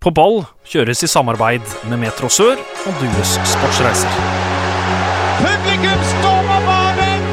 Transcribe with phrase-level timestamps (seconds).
[0.00, 4.14] På ball kjøres i samarbeid med Metro Sør og Dues Sportsreiser.
[5.42, 7.26] Publikum stormer banen!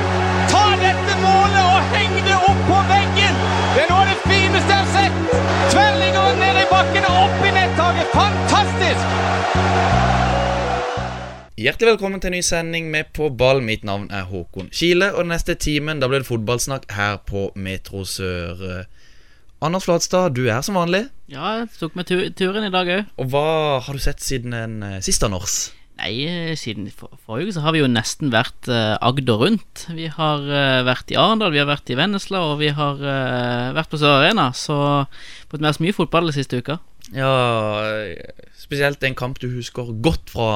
[0.52, 3.40] Ta dette målet og heng det opp på veggen!
[3.72, 5.40] Det er noe av det fineste jeg har sett!
[5.72, 8.12] Tverrligger ned i bakken og opp i nettaket.
[8.18, 9.16] Fantastisk!
[11.64, 13.64] Hjertelig velkommen til en ny sending med På ball.
[13.64, 15.14] Mitt navn er Håkon Kile.
[15.16, 18.84] Og den neste timen da blir det fotballsnakk her på Metro Sør.
[19.58, 21.08] Anders Flatstad, du er som vanlig.
[21.34, 22.06] Ja, jeg tok meg
[22.38, 23.08] turen i dag òg.
[23.18, 23.48] Og hva
[23.82, 25.72] har du sett siden en uh, sist, Anders?
[25.98, 29.88] Nei, eh, siden for, forrige uke så har vi jo nesten vært uh, Agder rundt.
[29.98, 33.74] Vi har uh, vært i Arendal, vi har vært i Vennesla, og vi har uh,
[33.74, 34.52] vært på Sør Arena.
[34.54, 34.78] Så
[35.50, 36.78] fått med oss mye fotball den siste uka.
[37.16, 37.34] Ja,
[38.62, 40.52] spesielt en kamp du husker godt fra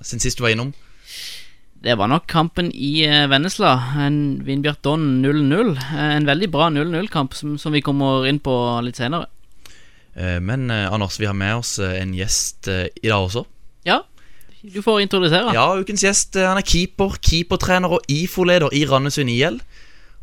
[0.00, 0.72] sin sist du var innom.
[1.84, 3.76] Det var nok kampen i Vennesla.
[4.06, 5.76] En Vindbjart Don 0-0.
[6.00, 8.54] En veldig bra 0-0-kamp som, som, vi kommer inn på
[8.86, 9.28] litt senere.
[10.16, 13.44] Men Anders, vi har med oss en gjest i dag også.
[13.84, 14.00] Ja,
[14.64, 15.52] du får introdusere.
[15.54, 19.60] Ja, ukens gjest han er keeper, keepertrener og IFO-leder i Randesund IL.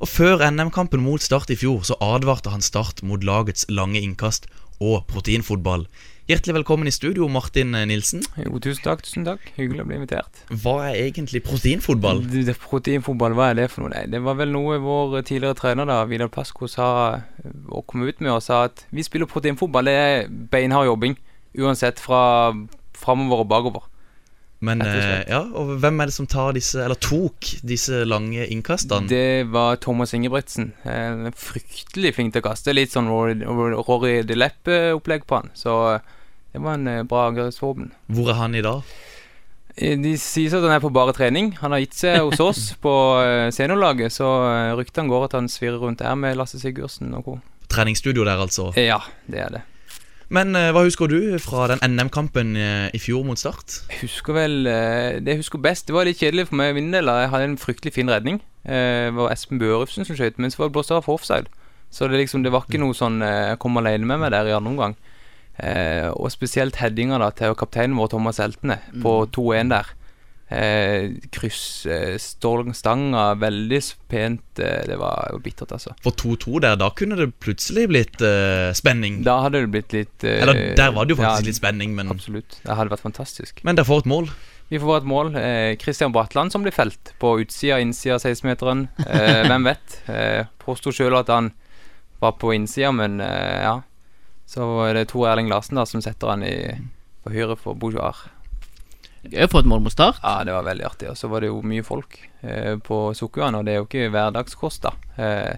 [0.03, 4.49] Og Før NM-kampen mot Start i fjor så advarte han Start mot lagets lange innkast
[4.83, 5.85] og proteinfotball.
[6.23, 8.21] Hjertelig velkommen i studio, Martin Nilsen.
[8.39, 9.01] Jo, tusen takk.
[9.03, 10.37] tusen takk Hyggelig å bli invitert.
[10.63, 12.21] Hva er egentlig proteinfotball?
[12.31, 13.91] Det, det, proteinfotball, Hva er det for noe?
[13.91, 16.87] Nei, det var vel noe vår tidligere trener da, Vidar Pasco sa
[17.67, 19.91] og kom ut med og sa at vi spiller proteinfotball.
[19.91, 21.17] Det er beinhard jobbing.
[21.59, 22.21] Uansett fra
[22.95, 23.91] framover og bakover.
[24.63, 29.09] Men eh, ja, og hvem er det som tar disse, eller tok disse lange innkastene?
[29.11, 30.71] Det var Thomas Ingebrigtsen.
[30.87, 32.75] Eh, fryktelig flink til å kaste.
[32.75, 35.51] Litt sånn Rory de Leppe-opplegg på han.
[35.57, 35.75] Så
[36.53, 37.91] det var en eh, bra angrepsvåpen.
[38.15, 38.87] Hvor er han i dag?
[39.73, 41.55] De sier at han er på bare trening.
[41.59, 42.95] Han har gitt seg hos oss på
[43.51, 44.29] seniorlaget, så
[44.79, 47.37] ryktene går at han svirrer rundt her med Lasse Sigurdsen og co.
[47.73, 48.69] Treningsstudio der, altså?
[48.77, 49.63] Ja, det er det.
[50.33, 53.83] Men uh, hva husker du fra den NM-kampen uh, i fjor mot Start?
[53.91, 56.89] Jeg husker vel uh, Det jeg husker best Det var litt kjedelig for meg min
[56.93, 57.11] del.
[57.21, 58.41] Jeg hadde en fryktelig fin redning.
[58.63, 61.51] det var Espen Børufsen som skøyt, men så var det blåst av for offside.
[61.91, 64.55] Så det, liksom, det var ikke noe sånn Jeg kom alene med meg der i
[64.55, 64.95] andre omgang.
[66.17, 69.73] og spesielt headinga da til kapteinen vår, Thomas Eltene, på 2-1 mm.
[69.75, 69.91] der.
[70.53, 72.17] Eh, kryss, eh,
[73.41, 74.59] veldig pent.
[74.59, 75.95] Eh, det var jo bittert, altså.
[76.03, 79.23] For 2-2 der, da kunne det plutselig blitt eh, spenning?
[79.25, 81.95] Da hadde det blitt litt eh, Eller der var det jo faktisk ja, litt spenning,
[81.97, 82.59] men Absolutt.
[82.61, 83.63] Det hadde vært fantastisk.
[83.65, 84.29] Men dere får et mål?
[84.69, 85.33] Vi får et mål.
[85.81, 88.87] Kristian Bratland som blir felt på utsida og innsida av 16-meteren.
[89.49, 89.97] hvem vet?
[90.09, 91.51] Eh, Påsto sjøl at han
[92.21, 93.81] var på innsida, men ja.
[94.47, 96.55] Så er det Tor Erling Larsen da som setter han i
[97.23, 98.25] på høyre for Bojoar.
[99.23, 100.19] Gøy å få et mål mot start.
[100.23, 101.11] Ja, det var veldig artig.
[101.13, 104.09] Og så var det jo mye folk eh, på Sukkuan, og det er jo ikke
[104.13, 104.93] hverdagskost, da.
[105.15, 105.53] Eh,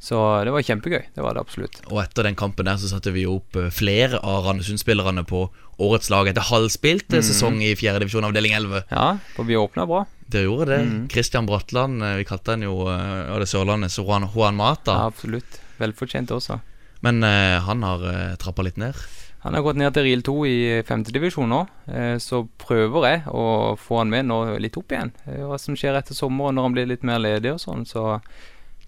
[0.00, 0.16] så
[0.48, 1.02] det var kjempegøy.
[1.12, 1.82] Det var det absolutt.
[1.90, 5.44] Og etter den kampen der så satte vi opp eh, flere av Randesund-spillerne på
[5.80, 7.20] årets lag etter halvspilt mm.
[7.28, 7.98] sesong i 4.
[8.00, 8.86] divisjon avdeling 11.
[8.88, 10.06] Ja, for vi åpna bra.
[10.32, 10.80] Dere gjorde det.
[10.88, 11.04] Mm.
[11.12, 14.96] Christian Bratland, eh, vi kalte han jo av det Sørlandet, så Juan, Juan Mata.
[15.02, 15.60] Ja, absolutt.
[15.80, 16.62] Velfortjent også.
[17.04, 18.96] Men eh, han har eh, trappa litt ned?
[19.40, 23.44] Han har gått ned til RIL 2 i femtedivisjon nå, eh, så prøver jeg å
[23.80, 25.14] få han med nå litt opp igjen.
[25.24, 28.20] Eh, hva som skjer etter sommeren når han blir litt mer ledig og sånn, så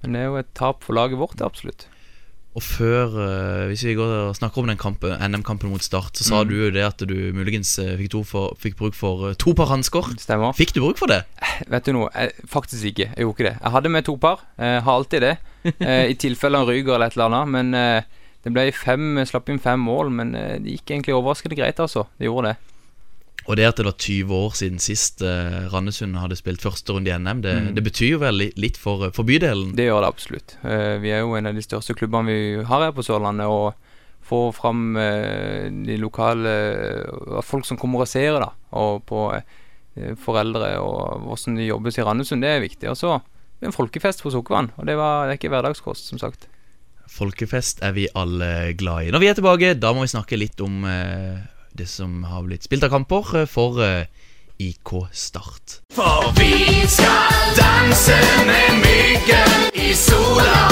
[0.03, 1.85] Men det er jo et tap for laget vårt, absolutt.
[2.59, 3.13] Og før,
[3.71, 6.49] hvis vi går og snakker om den kampen, NM-kampen mot Start, så sa mm.
[6.51, 10.11] du jo det at du muligens fikk, for, fikk bruk for to par hansker.
[10.19, 10.57] Stemmer.
[10.59, 11.21] Fikk du bruk for det?
[11.71, 13.13] Vet du noe, jeg, faktisk ikke.
[13.15, 13.55] Jeg gjorde ikke det.
[13.63, 14.43] Jeg hadde med to par.
[14.59, 15.37] Jeg har alltid det.
[16.11, 17.55] I tilfelle han ryker eller et eller annet.
[17.55, 18.03] Men
[18.43, 22.07] det ble fem, slapp inn fem mål, men eh, det gikk egentlig overraskende greit, altså.
[22.19, 22.73] Det gjorde det.
[23.51, 27.11] Og det at det var 20 år siden sist eh, Randesund hadde spilt første runde
[27.11, 27.71] i NM, det, mm.
[27.79, 29.73] det betyr jo vel litt for, for, bydelen?
[29.79, 30.55] Det gjør det absolutt.
[30.63, 33.51] Eh, vi er jo en av de største klubbene vi har her på Sørlandet.
[33.51, 33.91] Og
[34.23, 36.53] få fram eh, de lokale
[37.45, 38.53] folk som kommer og ser, da.
[38.79, 39.27] Og på
[40.23, 42.89] foreldre og hvordan det jobbes i Randesund, det er viktig.
[42.89, 43.19] Og så
[43.63, 46.49] en folkefest på Sukkervann, og det, var, det er ikke hverdagskost, som sagt.
[47.13, 49.11] Folkefest er vi alle glad i.
[49.13, 51.43] Når vi er tilbake, da må vi snakke litt om eh,
[51.77, 54.07] det som har blitt spilt av kamper eh, for eh,
[54.63, 55.83] IK Start.
[55.93, 58.17] For vi skal danse
[58.49, 60.63] med myggen i sola.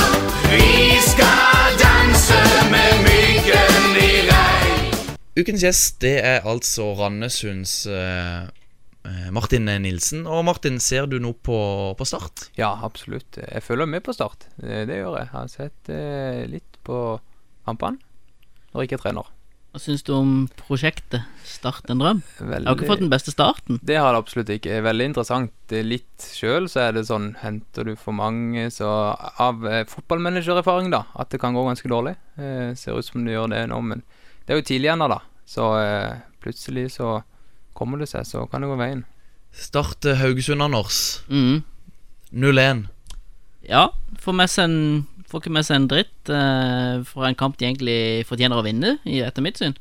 [0.49, 2.41] Vi skal danse
[2.73, 5.13] med myggen i regn.
[5.37, 8.60] Ukens gjest det er altså Randesunds eh, Eh,
[9.33, 10.27] Martin Nilsen.
[10.29, 11.57] Og Martin, ser du noe på,
[11.97, 12.49] på, Start?
[12.59, 13.39] Ja, absolutt.
[13.41, 14.49] Jeg følger med på Start.
[14.57, 15.27] Det, det gjør jeg.
[15.27, 17.19] Jeg har sett eh, litt på
[17.69, 18.01] kampene
[18.71, 19.31] når jeg ikke trener.
[19.71, 22.21] Hva syns du om prosjektet Start en drøm?
[22.43, 23.79] Veldig, har ikke fått den beste starten?
[23.87, 24.81] Det har det absolutt ikke.
[24.83, 25.75] Veldig interessant.
[25.87, 31.05] Litt sjøl så er det sånn Henter du for mange, så Av eh, fotballmanagererfaring, da,
[31.15, 32.17] at det kan gå ganske dårlig.
[32.35, 34.03] Eh, ser ut som det gjør det nå, men
[34.43, 35.21] det er jo tidlig ennå, da.
[35.47, 37.21] Så eh, plutselig så
[37.75, 39.05] kommer det seg, så kan det gå veien.
[39.53, 41.21] Start Haugesund, Anders.
[41.29, 41.63] Mm.
[42.33, 42.85] 0-1.
[43.69, 43.89] Ja,
[44.23, 47.69] får med seg en Får ikke med seg en dritt eh, for en kamp de
[47.69, 49.77] egentlig fortjener å vinne, i- etter mitt syn.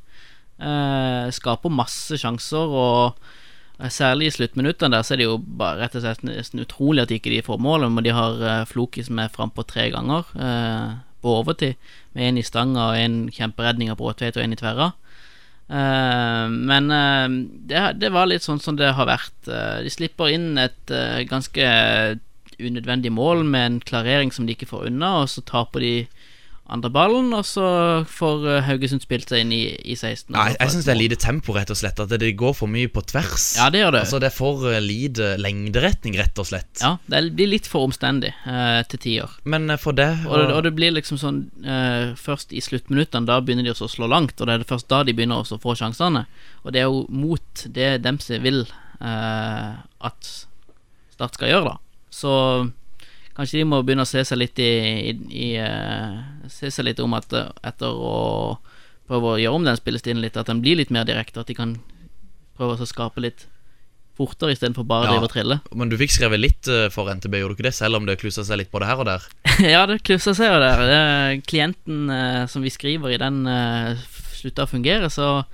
[0.62, 3.16] Eh, skaper masse sjanser, og
[3.90, 7.14] særlig i sluttminuttene der så er det jo bare rett og slett nesten utrolig at
[7.16, 10.94] ikke de får målet, men de har eh, Floki som er frampå tre ganger eh,
[11.26, 11.74] på overtid,
[12.14, 14.92] med en i stanga og en kjemperedning av Bråtveit og en i tverra.
[15.70, 17.28] Eh, men eh,
[17.70, 19.38] det, det var litt sånn som det har vært.
[19.48, 20.94] Eh, de slipper inn et
[21.30, 21.70] ganske
[22.60, 25.94] unødvendig mål med en klarering som de ikke får unna, og så taper de
[26.70, 27.66] andre ballen, og så
[28.10, 30.30] får eh, Haugesund spilt seg inn i, i 16.
[30.36, 32.00] Nei, jeg syns det er lite tempo, rett og slett.
[32.04, 33.46] At det går for mye på tvers.
[33.58, 34.02] Ja, det gjør det.
[34.06, 36.70] Altså Det er for eh, lite lengderetning, rett og slett.
[36.84, 39.34] Ja, det blir litt for omstendig eh, til tider.
[39.50, 43.26] Men eh, for det Og, det- og det blir liksom sånn eh, Først i sluttminuttene,
[43.30, 45.42] da begynner de også å slå langt, og det er det først da de begynner
[45.44, 46.26] også å få sjansene.
[46.64, 48.62] Og det er jo mot det Dempsey vil
[49.02, 49.72] eh,
[50.10, 50.36] at
[51.20, 52.06] Start skal gjøre, da.
[52.16, 52.32] Så
[53.40, 54.72] kanskje de må begynne å se seg litt i,
[55.12, 56.18] i, i eh,
[56.52, 58.58] Se seg litt om at, eh, etter å
[59.10, 61.58] prøve å gjøre om den spillestilen litt, at den blir litt mer direkte, at de
[61.58, 61.78] kan
[62.60, 63.48] prøve å skape litt
[64.20, 65.12] fortere istedenfor bare å Ja.
[65.16, 65.58] drive og trille.
[65.74, 67.76] Men du fikk skrevet litt eh, for NTB, gjorde du ikke det?
[67.78, 69.28] Selv om det klussa seg litt både her og der.
[69.74, 70.84] ja, det klussa seg jo der.
[70.92, 73.96] Det klienten eh, som vi skriver i den, uh,
[74.36, 75.46] slutta å fungere, så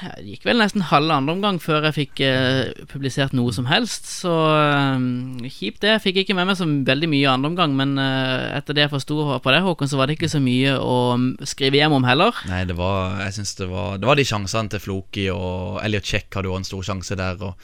[0.00, 4.08] Det gikk vel nesten halv andre omgang før jeg fikk eh, publisert noe som helst.
[4.08, 5.94] Så eh, kjipt det.
[5.94, 8.94] Jeg fikk ikke med meg så veldig mye andre omgang, men eh, etter det jeg
[8.94, 12.08] forsto på det, Håkon, så var det ikke så mye å mm, skrive hjem om
[12.08, 12.42] heller.
[12.50, 16.08] Nei, det var Jeg synes det var Det var de sjansene til Floki, og Elliot
[16.08, 17.54] Check hadde jo en stor sjanse der, og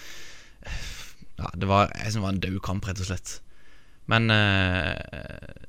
[1.37, 3.41] Ja, det var Jeg synes det var en død kamp, rett og slett.
[4.11, 4.95] Men eh,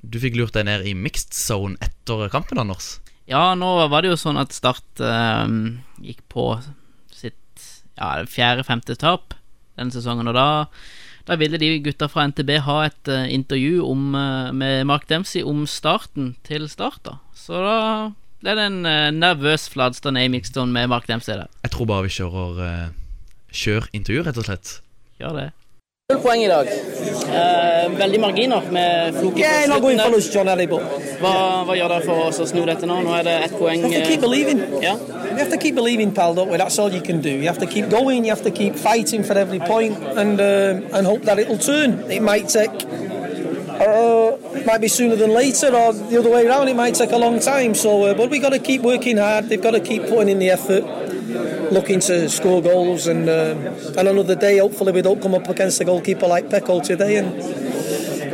[0.05, 2.97] du fikk lurt deg ned i mixed zone etter kampen, Anders.
[3.27, 5.47] Ja, nå var det jo sånn at Start eh,
[5.99, 6.53] gikk på
[7.11, 7.65] sitt
[7.97, 9.35] ja, fjerde-femte tap
[9.77, 10.47] denne sesongen, og da,
[11.27, 15.43] da ville de gutta fra NTB ha et eh, intervju om, eh, med Mark Dempsey
[15.45, 17.17] om starten til Start, da.
[17.37, 17.77] Så da
[18.41, 21.51] ble det en eh, nervøs Fladstad ned med Mark Dempsey der.
[21.67, 22.95] Jeg tror bare vi kjører uh,
[23.57, 24.73] Kjør intervju, rett og slett.
[25.21, 25.47] Gjør det.
[26.07, 26.67] Null poeng i dag.
[27.35, 31.31] Eh, veldig marginer med Floki Yeah, not going for us, John Ellie, Hva,
[31.67, 33.01] hva gjør dere for oss å sno dette nå?
[33.03, 33.83] Nå er det ett poeng.
[33.83, 34.61] you have to keep believing.
[34.79, 34.93] Ja.
[34.93, 36.55] You have to keep believing, pal, don't we?
[36.55, 37.29] That's all you can do.
[37.29, 38.23] You have to keep going.
[38.23, 42.09] You have to keep fighting for every point, and uh, and hope that it'll turn.
[42.09, 42.87] It might take.
[43.79, 46.67] Uh, it might be sooner than later, or the other way around.
[46.67, 47.75] It might take a long time.
[47.75, 49.49] So, uh, but we've got to keep working hard.
[49.49, 50.83] They've got to keep putting in the effort,
[51.71, 53.55] looking to score goals, and uh,
[53.97, 54.57] and another day.
[54.57, 57.39] Hopefully, we don't come up against a goalkeeper like Pecco today, and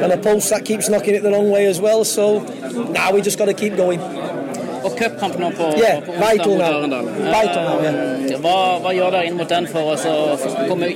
[0.03, 2.05] and a post that keeps knocking it the wrong way as well.
[2.05, 2.39] So
[2.91, 3.99] now we just got to keep going.
[4.83, 4.91] Og
[5.57, 6.61] på, Yeah, på onsdag mot.
[6.61, 7.07] Arendal.
[7.85, 9.95] Eh, Hva, hva gjør dere inn mot den for å
[10.67, 10.89] komme,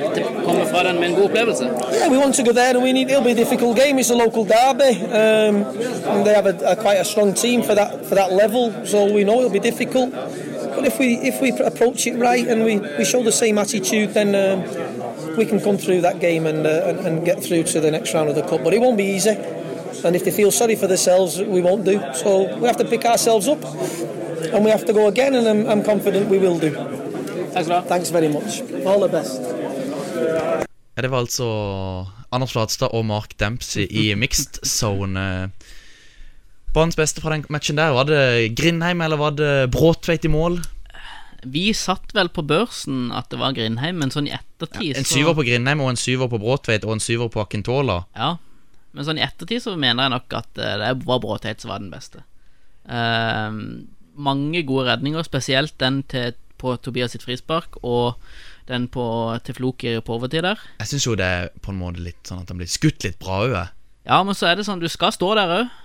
[0.46, 1.70] komme fra den med en god opplevelse?
[1.94, 3.10] Yeah, we want to go there, and we need.
[3.10, 4.00] It'll be a difficult game.
[4.00, 4.94] It's a local derby.
[5.06, 5.64] Um,
[6.12, 9.06] and they have a, a quite a strong team for that for that level, so
[9.06, 10.12] we know it'll be difficult.
[10.12, 14.14] But if we if we approach it right and we, we show the same attitude,
[14.14, 14.64] then um,
[15.38, 18.14] we can come through that game and, uh, and and get through to the next
[18.14, 18.64] round of the cup.
[18.64, 19.36] But it won't be easy.
[20.06, 22.00] And if they feel sorry for themselves, we won't do.
[22.14, 22.30] So
[22.62, 23.64] we have to pick ourselves up,
[24.54, 25.36] and we have to go again.
[25.36, 26.70] And I'm, I'm confident we will do.
[26.70, 27.82] Du ha.
[27.82, 28.62] Thanks very much.
[28.86, 29.42] All the best.
[30.96, 31.46] Ja, det var altså
[32.32, 35.52] Anders Flatstad og Mark Dempsey i mixed zone.
[36.74, 40.60] Banens beste fra den matchen der, var det Grindheim eller var det Bråtveit i mål?
[41.46, 45.14] Vi satt vel på børsen at det var Grindheim, men sånn i ettertid En så-
[45.14, 48.04] syver på Grindheim og en syver på Bråtveit og en syver på Akintola.
[48.18, 48.36] Ja,
[48.98, 51.84] men sånn i ettertid så mener jeg nok at eh, det var Bråteit som var
[51.84, 52.24] den beste.
[52.90, 53.54] Uh,
[54.18, 58.18] mange gode redninger, spesielt den til, på Tobias sitt frispark, og
[58.68, 59.04] den på,
[59.46, 60.62] til Floki på overtid der.
[60.82, 63.20] Jeg syns jo det er på en måte litt sånn at han blir skutt litt
[63.22, 63.58] bra òg.
[64.08, 65.76] Ja, men så er det sånn, du skal stå der òg.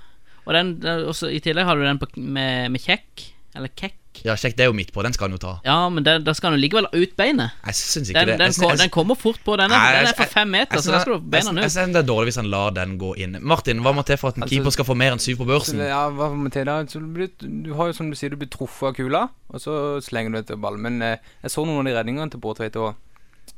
[0.42, 3.98] Og den, den- også, i tillegg har du den på, med, med kjekk, eller kekk.
[4.24, 5.52] Ja, sjekk, det er jo midt på, den skal han jo ta.
[5.64, 7.50] Ja, men da skal han jo likevel ut beinet.
[7.66, 8.36] Jeg synes ikke Den, det.
[8.38, 9.56] den, Jeg syns- kom, jeg den kommer fort på.
[9.56, 11.56] Den er, Nei, den er for fem meter, jeg så da skal du beina jeg-
[11.56, 11.62] ut.
[11.62, 13.38] Jeg synes det er dårlig hvis han lar den gå inn.
[13.40, 15.46] Martin, hva må til for at en Altså- keeper skal få mer enn syv på
[15.48, 15.78] børsen?
[15.80, 16.84] Ja, hva må til da?
[16.84, 19.60] Så du, blir, du har jo som du sier, du blir truffet av kula, og
[19.60, 20.80] så slenger du etter ballen.
[20.80, 22.94] Men eh, jeg så noen av de redningene til Bårtveit og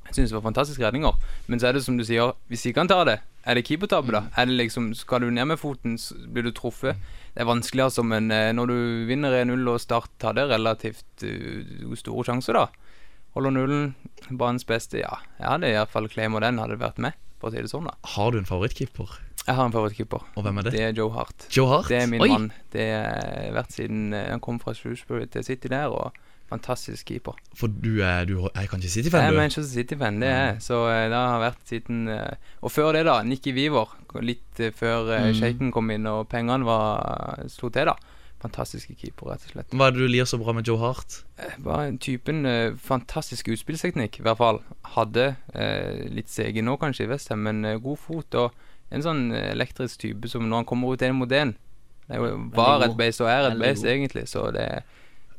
[0.07, 1.13] jeg synes det var fantastiske redninger.
[1.49, 4.13] Men så er det som du sier, hvis ikke han tar det, er det keepertabbe
[4.13, 4.23] da?
[4.37, 6.97] Er det liksom, skal du ned med foten, så blir du truffet.
[7.35, 8.77] Det er vanskelig altså, men eh, når du
[9.09, 12.65] vinner 1-0 og Start hadde relativt eh, store sjanser da,
[13.35, 13.89] holder nullen,
[14.31, 15.17] banens beste, ja.
[15.41, 17.89] Jeg hadde i hvert fall claima den, hadde vært med, for å si det sånn
[17.91, 17.97] da.
[18.15, 19.17] Har du en favorittkeeper?
[19.45, 20.23] Jeg har en favorittkeeper.
[20.39, 20.77] Og hvem er det?
[20.77, 21.49] Det er Joe Hart.
[21.53, 21.91] Joe Hart?
[21.91, 22.31] Det er min Oi.
[22.31, 22.47] mann.
[22.73, 26.15] Det har vært siden eh, han kom fra Shrewsbury til City der, og
[26.53, 27.39] Fantastisk keeper.
[27.57, 29.39] For du er, du er kanskje Jeg City-fan, er du?
[29.41, 30.59] Manchester City-fan, det er.
[30.63, 33.23] Så eh, det har vært siden eh, Og før det, da.
[33.25, 33.95] Nicky Wiver.
[34.21, 35.33] Litt eh, før Mm.
[35.39, 37.97] Shaken kom inn og pengene var slo til, da.
[38.45, 39.73] Fantastiske keeper, rett og slett.
[39.73, 41.23] Hva er det du lir så bra med Joe Hart?
[41.65, 42.45] Bare en typen
[42.77, 44.61] fantastisk utspillsteknikk, i hvert fall.
[44.99, 45.31] Hadde
[46.13, 48.37] litt sege nå, kanskje, i Westham, men god fot.
[48.37, 51.55] Og en sånn elektrisk type som når han kommer ut en mot én,
[52.13, 52.21] er
[52.53, 54.85] var et base og er et base, egentlig, så det er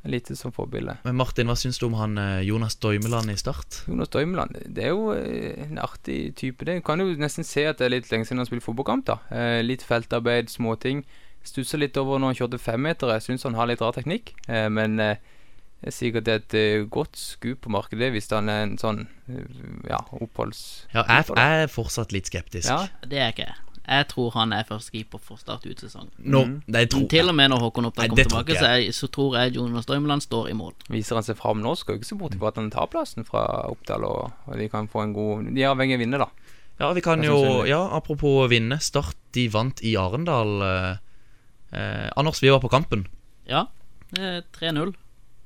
[0.06, 0.98] lite som forbilde.
[1.04, 3.82] Men Martin, hva syns du om han eh, Jonas Doimeland i Start?
[3.90, 6.66] Jonas Døymeland, det er jo eh, en artig type.
[6.68, 9.08] Det kan jo nesten se at det er litt lenge siden han spilte fotballkamp.
[9.10, 11.04] da eh, Litt feltarbeid, småting.
[11.46, 13.20] Stusser litt over når han kjørte femmetere.
[13.24, 14.34] Syns han har litt rar teknikk.
[14.48, 15.22] Eh, men eh,
[15.82, 16.56] det er sikkert et
[16.90, 19.04] godt skup på markedet hvis han er en sånn
[19.86, 20.88] ja, oppholds...
[20.96, 22.72] Ja, jeg, jeg er fortsatt litt skeptisk.
[22.72, 23.52] Ja, Det er ikke
[23.86, 23.98] jeg.
[23.98, 26.12] Jeg tror han er førstekeeper for Start ut sesongen.
[26.18, 29.08] Nå, det tror jeg Til og med når Håkon Oppdal kommer tilbake, så, er, så
[29.08, 30.74] tror jeg Jonas Drømmeland står i mål.
[30.90, 33.28] Viser han seg fram nå, skal jeg ikke se bort ifra at han tar plassen
[33.28, 36.24] fra Oppdal, og, og de kan få en god De er avhengig av å vinne,
[36.26, 36.30] da.
[36.80, 38.80] Ja, vi kan jo Ja, apropos vinne.
[38.84, 40.56] Start, de vant i Arendal.
[40.62, 40.96] Eh,
[41.80, 43.08] eh, Anders, vi var på kampen.
[43.48, 43.68] Ja,
[44.18, 44.96] er 3-0.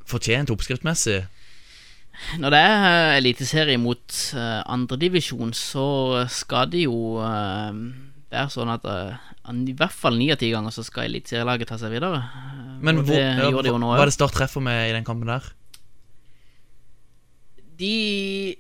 [0.10, 1.28] Fortjent oppskriftmessig.
[2.42, 7.22] Når det er eh, eliteserie mot uh, andredivisjon, så skal de jo
[8.32, 9.18] eh, er sånn at uh,
[9.50, 12.22] i hvert fall ni av ti ganger så skal eliteserielaget ta seg videre.
[12.22, 15.08] Eh, Men hvor, det ja, de nå hva er det Start treffer med i den
[15.08, 15.48] kampen der?
[17.80, 18.56] De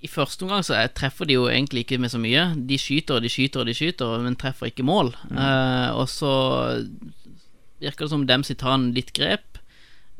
[0.00, 2.54] I første omgang så er- treffer de jo egentlig ikke med så mye.
[2.56, 5.12] De skyter og de skyter og de skyter, men treffer ikke mål.
[5.30, 6.32] Eh, og så
[7.80, 9.58] virker det som Dempsey tar en litt grep.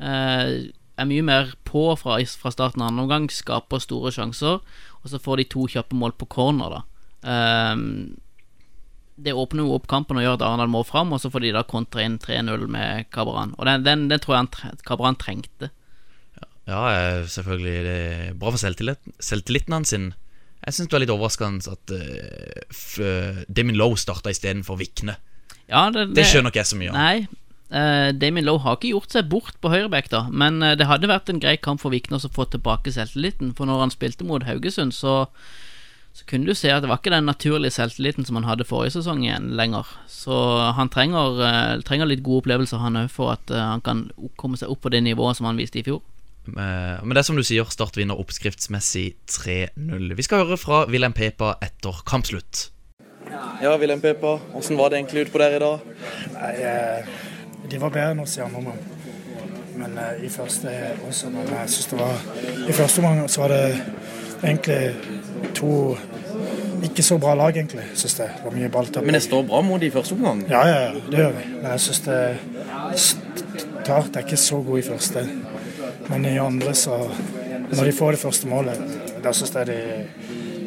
[0.01, 4.61] Uh, er mye mer på fra, fra starten av andre omgang, skaper store sjanser.
[5.01, 6.81] Og så får de to kjappe mål på corner, da.
[7.23, 7.75] Eh,
[9.21, 11.51] det åpner jo opp kampen og gjør at Arendal må fram, og så får de
[11.53, 13.51] da kontra inn 3-0 med Kabran.
[13.59, 15.69] Og den, den, den tror jeg tre- Kabran trengte.
[16.69, 16.81] Ja,
[17.27, 17.75] selvfølgelig.
[17.85, 19.89] Det er bra for selvtilliten, selvtilliten hans.
[19.93, 20.11] sin.
[20.61, 25.15] Jeg syns det var litt overraskende at uh, Damien Lowe starta istedenfor Vikne.
[25.71, 26.97] Ja, det, Det skjønner ikke jeg så mye av.
[26.99, 30.27] Nei, uh, Damien Lowe har ikke gjort seg bort på høyreback, da.
[30.29, 33.53] Men uh, det hadde vært en grei kamp for Vikne å få tilbake selvtilliten.
[33.57, 35.15] For når han spilte mot Haugesund, så,
[36.13, 38.97] så kunne du se at det var ikke den naturlige selvtilliten som han hadde forrige
[38.97, 39.87] sesong igjen lenger.
[40.11, 40.35] Så
[40.75, 44.59] han trenger, eh, trenger litt gode opplevelser, han òg, for at eh, han kan komme
[44.59, 46.01] seg opp på det nivået som han viste i fjor.
[46.51, 50.15] Eh, Men det er som du sier, Start vinner oppskriftsmessig 3-0.
[50.17, 52.69] Vi skal høre fra Wilhelm Pepa etter kampslutt.
[53.61, 55.79] Ja, Wilhelm Pepa, hvordan var det egentlig ute på der i dag?
[56.33, 57.05] Nei, eh,
[57.71, 58.81] de var bedre enn oss i andre omgang.
[59.77, 60.73] Men eh, i første
[61.07, 61.29] også.
[61.31, 62.15] Men jeg synes det var
[62.67, 63.83] I første omgang så var det
[64.43, 64.95] egentlig
[65.57, 65.97] to
[66.81, 68.31] ikke så bra lag, egentlig, synes jeg.
[68.37, 69.05] Det var mye balltap.
[69.05, 70.41] Men det står bra mot de i første omgang.
[70.49, 71.43] Ja, ja, ja, det gjør vi.
[71.59, 72.21] Men jeg synes det
[73.81, 75.23] Start er ikke så god i første.
[76.09, 76.97] Men i andre, så
[77.71, 78.79] Når de får det første målet,
[79.23, 79.77] da synes jeg de,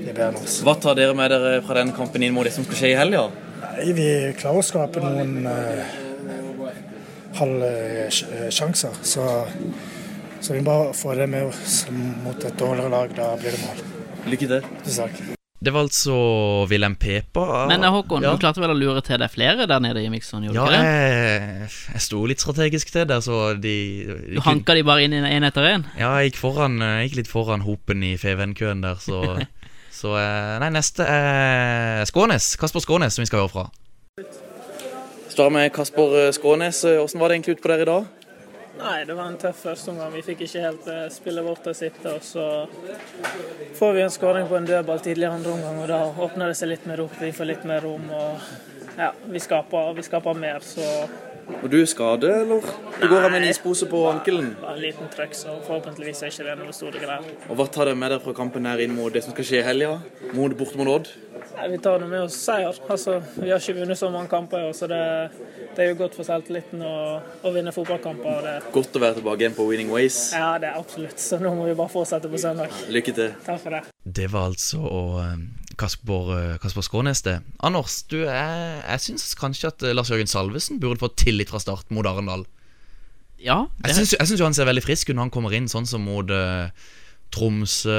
[0.05, 0.55] de er bedre enn oss.
[0.65, 2.97] Hva tar dere med dere fra den kampen inn mot det som skal skje i
[2.97, 3.27] helga?
[3.61, 4.07] Nei, vi
[4.39, 5.99] klarer å skape noen eh,
[7.37, 8.97] halvsjanser.
[9.05, 9.27] Så,
[10.45, 13.15] så vi må bare få det med oss mot et dårligere lag.
[13.17, 13.81] Da blir det mål.
[14.29, 14.69] Lykke til.
[14.85, 15.41] Tusen takk.
[15.65, 16.15] Det var altså
[16.69, 17.65] Wilhelm Pepa.
[17.71, 18.35] Men eh, Håkon, ja.
[18.35, 20.45] du klarte vel å lure til deg flere der nede i Mikson?
[20.53, 23.73] Ja, jeg, jeg sto litt strategisk til der, så de,
[24.05, 25.87] de Du hanka de bare inn én etter én?
[25.97, 29.25] Ja, jeg gikk, foran, jeg gikk litt foran hopen i Feven-køen der, så
[29.95, 32.57] Så eh, Nei, neste er Skånes.
[32.61, 33.65] Kasper Skånes, som vi skal høre fra.
[35.31, 36.83] Står her med Kasper eh, Skånes.
[36.85, 38.24] Hvordan var det egentlig ute på der i dag?
[38.79, 40.13] Nei, det var en tøff første omgang.
[40.17, 42.15] Vi fikk ikke helt spillet spille vårt og sitte.
[42.17, 42.47] Og så
[43.79, 46.59] får vi en skåring på en dødball tidlig i andre omgang, og da åpner det
[46.59, 47.15] seg litt mer opp.
[47.21, 50.67] Vi får litt mer rom, og ja, vi skaper, vi skaper mer.
[50.67, 50.89] Så
[51.63, 52.65] Og du er skadet, eller?
[53.01, 54.51] Du går her med en ispose på ankelen.
[54.61, 57.25] Bare en liten trøkk, så forhåpentligvis er ikke det noe store greier.
[57.49, 59.61] Og Hva tar dere med dere fra kampen her inn mot det som skal skje
[59.63, 59.95] i helga?
[60.37, 61.09] Mot borte mot Odd?
[61.55, 62.77] Nei, vi tar det med oss seier.
[62.91, 65.01] Altså, vi har ikke vunnet så mange kamper i år, så det,
[65.77, 66.95] det er jo godt for selvtilliten å,
[67.45, 68.39] å vinne fotballkamper.
[68.41, 70.19] Og det, Godt å være tilbake igjen på winning ways.
[70.35, 71.21] ja, det er absolutt.
[71.21, 72.73] Så nå må vi bare fortsette på søndag.
[72.93, 73.35] Lykke til.
[73.47, 73.85] Takk for det.
[74.05, 74.83] Det var altså
[75.23, 75.37] eh,
[75.79, 77.39] Kasper, eh, Kasper Skånes, det.
[77.65, 81.61] Anders, du, jeg, jeg syns kanskje at eh, Lars Jørgen Salvesen burde fått tillit fra
[81.63, 82.47] start mot Arendal.
[83.45, 85.53] Ja, Jeg det, syns, jeg syns jo han ser veldig frisk ut når han kommer
[85.57, 86.71] inn, sånn som mot uh,
[87.35, 87.99] Tromsø,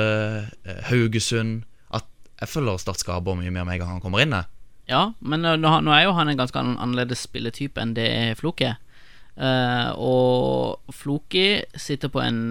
[0.49, 1.67] uh, Haugesund.
[1.93, 2.07] At
[2.41, 4.33] jeg føler Start skaper mye mer med en gang han kommer inn.
[4.33, 4.49] jeg.
[4.89, 8.75] ja men eh, nå, er jo han en ganske annerledes spilletype enn det er.
[9.35, 12.41] Eh, og Floki sitter på en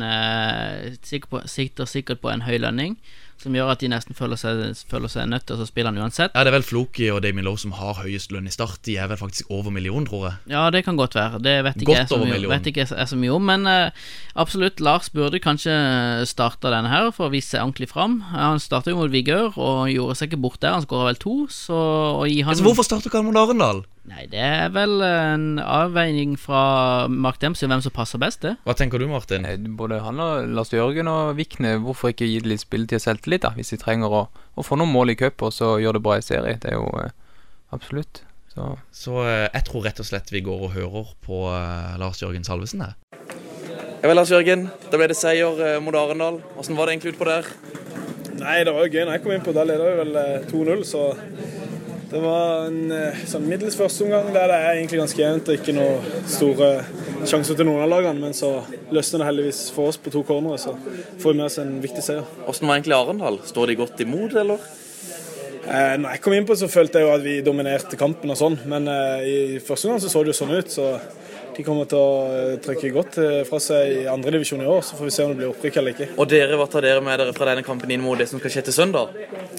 [1.03, 2.99] sikker på, sitter sikkert på en høy lønning,
[3.43, 6.33] som gjør at de nesten føler seg, føler seg nødt til å spille han uansett.
[6.35, 8.81] Ja, Det er vel Floki og Damien Lowe som har høyest lønn i start.
[8.87, 10.35] De er vel faktisk over million, tror jeg.
[10.55, 11.41] Ja, det kan godt være.
[11.45, 13.49] Det vet ikke jeg så mye, vet ikke jeg så mye om.
[13.51, 14.05] Men uh,
[14.41, 15.75] absolutt, Lars burde kanskje
[16.31, 18.21] starta denne her for å vise seg ordentlig fram.
[18.35, 20.77] Han starta jo mot Vigør og gjorde seg ikke bort der.
[20.79, 21.81] Han skåra vel to, så
[22.25, 23.85] han Altså, Hvorfor starter ikke han mot Arendal?
[24.05, 28.51] Nei, det er vel en avveining fra Mark Dempsey hvem som passer best, det.
[28.69, 29.47] Hva tenker du, Martin?
[29.49, 33.05] Eh, Både han og Lars Jørgen og Vikne, hvorfor ikke gi det litt spilletid og
[33.07, 33.55] selvtillit, da?
[33.57, 36.19] Hvis de trenger å, å få noen mål i cup og så gjøre det bra
[36.21, 36.59] i serie.
[36.61, 37.15] Det er jo eh,
[37.73, 38.21] absolutt.
[38.53, 42.21] Så Så eh, jeg tror rett og slett vi går og hører på eh, Lars
[42.21, 42.93] Jørgen Salvesen her.
[44.05, 44.67] Ja vel, Lars Jørgen.
[44.93, 46.43] Da ble det seier mot Arendal.
[46.59, 47.49] Hvordan var det egentlig utpå der?
[48.37, 49.57] Nei, det var jo gøy når jeg kom inn på.
[49.57, 51.07] Da leda vi vel eh, 2-0, så
[52.15, 55.73] det var en eh, sånn middels første omgang der det er egentlig ganske jevnt ikke
[55.75, 56.69] noen store
[57.27, 58.23] sjanser til noen av lagene.
[58.23, 58.53] Men så
[58.95, 62.05] løsner det heldigvis for oss på to cornere, så får vi med oss en viktig
[62.07, 62.23] seier.
[62.45, 63.41] Hvordan var egentlig Arendal?
[63.51, 64.63] Står de godt imot, eller?
[65.65, 68.39] Eh, når jeg kom inn på så følte jeg jo at vi dominerte kampen og
[68.39, 70.71] sånn, men eh, i første omgang så så det jo sånn ut.
[70.71, 70.93] Så
[71.57, 75.09] de kommer til å trykke godt eh, fra seg i andredivisjon i år, så får
[75.09, 76.09] vi se om det blir opprykk eller ikke.
[76.19, 78.53] Og dere, hva tar dere med dere fra denne kampen inn mot det som skal
[78.57, 79.13] skje til søndag?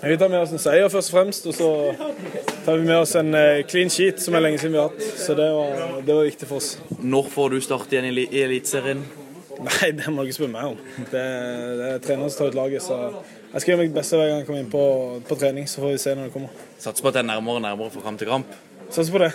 [0.03, 1.69] Vi tar med oss en seier først og fremst, og så
[2.65, 5.07] tar vi med oss en eh, clean sheet som er lenge siden vi har hatt.
[5.23, 6.73] Så det var, det var viktig for oss.
[7.01, 9.05] Når får du starte igjen i, li- Eliteserien?
[9.55, 10.79] Nei, det må du ikke spørre meg om.
[10.99, 11.23] Det,
[11.79, 12.97] det er treneren som tar ut laget, så
[13.55, 14.83] jeg skal gjøre mitt beste hver gang jeg kommer inn på,
[15.31, 16.61] på trening, så får vi se når det kommer.
[16.75, 18.51] Satser på at det er nærmere og nærmere for kamp til kamp.
[18.91, 19.31] Satser på det.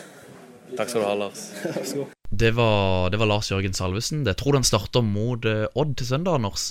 [0.77, 1.49] Takk skal du ha, Lars.
[2.31, 4.23] Det var, var Lars Jørgen Salvesen.
[4.25, 6.71] Det tror du han starter mot eh, Odd til søndag, Anders?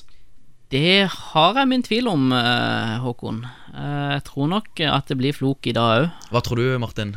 [0.71, 3.41] Det har jeg min tvil om, eh, Håkon.
[3.73, 6.09] Eh, jeg tror nok at det blir flok i dag òg.
[6.31, 7.15] Hva tror du, Martin?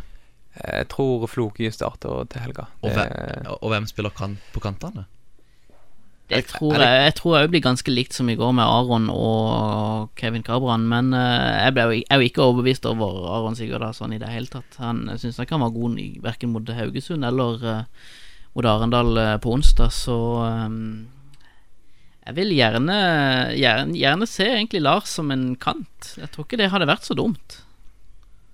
[0.53, 2.67] jeg tror Floki starter til helga.
[2.85, 5.07] Og, hvem, og hvem spiller kan, på kantene?
[6.29, 10.11] Det tror jeg, jeg tror jeg blir ganske likt som i går med Aron og
[10.17, 10.85] Kevin Kabran.
[10.89, 14.77] men jeg ble jeg er jo ikke overbevist over Aron Sigurdasson i det hele tatt.
[14.81, 17.83] Han jeg syns ikke han var god i- verken mot Haugesund eller eh,
[18.57, 21.09] mot Arendal eh, på onsdag, så um,
[22.23, 22.97] jeg vil gjerne,
[23.59, 26.15] gjerne, gjerne se egentlig Lars som en kant.
[26.21, 27.63] Jeg tror ikke det hadde vært så dumt.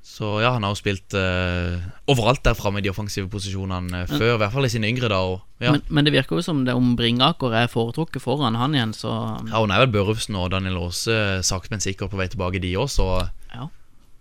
[0.09, 1.77] Så ja, han har jo spilt uh,
[2.11, 5.11] overalt der framme i de offensive posisjonene eh, før, i hvert fall i sine yngre
[5.13, 5.43] dager.
[5.61, 5.75] Ja.
[5.77, 9.13] Men, men det virker jo som det om Bringaker er foretrukket foran han igjen, så
[9.45, 12.73] ja, nå er vel Børufsen og Daniel Aase sakte, men sikkert på vei tilbake, de
[12.81, 13.11] òg, så
[13.53, 13.69] Ja.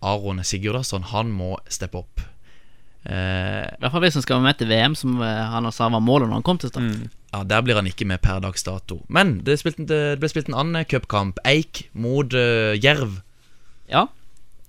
[0.06, 2.22] Aron Sigurdasson, han må steppe opp.
[3.08, 5.88] Eh, I hvert fall hvis han skal være med til VM, som eh, han sa
[5.94, 7.08] var målet når han kom til start.
[7.32, 9.00] ja, Der blir han ikke med per dags dato.
[9.08, 11.40] Men det, spilt, det ble spilt en annen cupkamp.
[11.48, 13.22] Eik mot uh, Jerv.
[13.88, 14.08] Ja.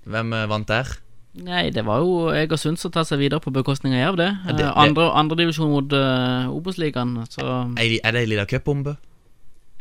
[0.06, 0.92] Hvem uh, vant der?
[1.38, 4.30] Nei, det var jo Egersund som tar seg videre på bekostning av Jerv, det.
[4.46, 4.70] Ja, det- det.
[4.86, 7.44] andre, andredivisjon mot uh, Obos-ligaen, så
[7.78, 8.96] Er, det ei lita cupbombe?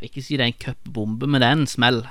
[0.02, 2.04] ikke si det er en cupbombe, men det er en smell.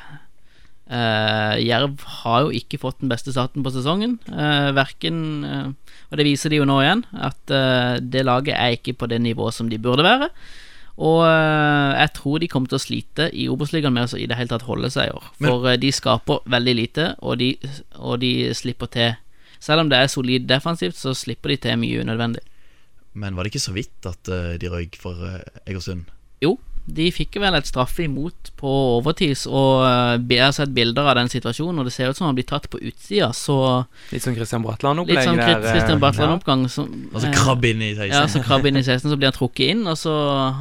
[0.87, 4.17] Eh, Jerv har jo ikke fått den beste starten på sesongen.
[4.31, 8.77] Uh, verken uh, Og det viser de jo nå igjen, at eh, det laget er
[8.77, 10.29] ikke på det nivået som de burde være.
[10.97, 14.37] Og eh, jeg tror de kommer til å slite i Obos-ligaen med å i det
[14.39, 15.27] hele tatt holde seg i år.
[15.43, 17.51] For eh, de skaper veldig lite, og de,
[17.99, 19.15] og de slipper til
[19.59, 22.43] Selv om det er solid defensivt, så slipper de til mye unødvendig.
[23.17, 26.05] Men var det ikke så vidt at eh, de røyk for eh, Egersund?
[26.45, 31.09] Jo, de fikk vel et straffe imot på overtid, og eh, jeg har sett bilder
[31.11, 33.57] av den situasjonen, og det ser ut som han blir tatt på utsida, så
[34.13, 35.59] Litt sånn Christian Bratland-opplegg sånn der.
[35.67, 36.69] eh, Christian ja.
[36.71, 38.13] Som- Altså eh, krabbe inn i 16?
[38.15, 40.15] Ja, så krabbe inn i 16, så blir han trukket inn, og så,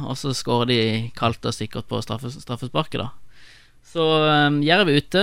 [0.05, 3.09] og så skårer de kaldt og sikkert på straffe, straffesparket, da.
[3.97, 5.21] Så um, Jerv er ute,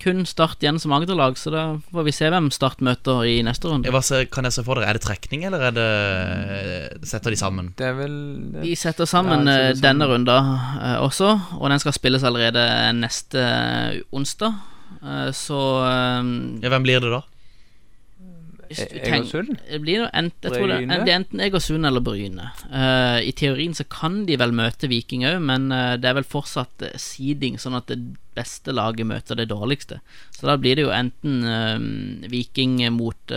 [0.00, 3.68] kun Start igjen som Agder-lag, så da får vi se hvem Start møter i neste
[3.68, 3.90] runde.
[3.92, 4.88] Hva se- kan jeg se for dere?
[4.88, 7.68] Er det trekning, eller er det Setter de sammen?
[7.76, 8.14] Det er vel
[8.54, 9.82] det, De setter sammen Ja, setter eh, sammen.
[9.84, 12.64] denne runden uh, også, og den skal spilles allerede
[12.96, 14.56] neste eh, onsdag.
[15.04, 16.34] Uh, så um,
[16.64, 17.20] Ja, Hvem blir det da?
[17.20, 19.54] hvis du E- tenk- Egersund?
[19.68, 22.48] Det blir noe ent, jeg tror det, det er enten Egersund eller Bryne.
[22.70, 26.26] Uh, I teorien så kan de vel møte Viking òg, men uh, det er vel
[26.28, 27.98] fortsatt eh, seeding, sånn at det
[28.34, 30.00] beste laget møter det dårligste.
[30.34, 33.34] Så da blir det jo enten uh, Viking mot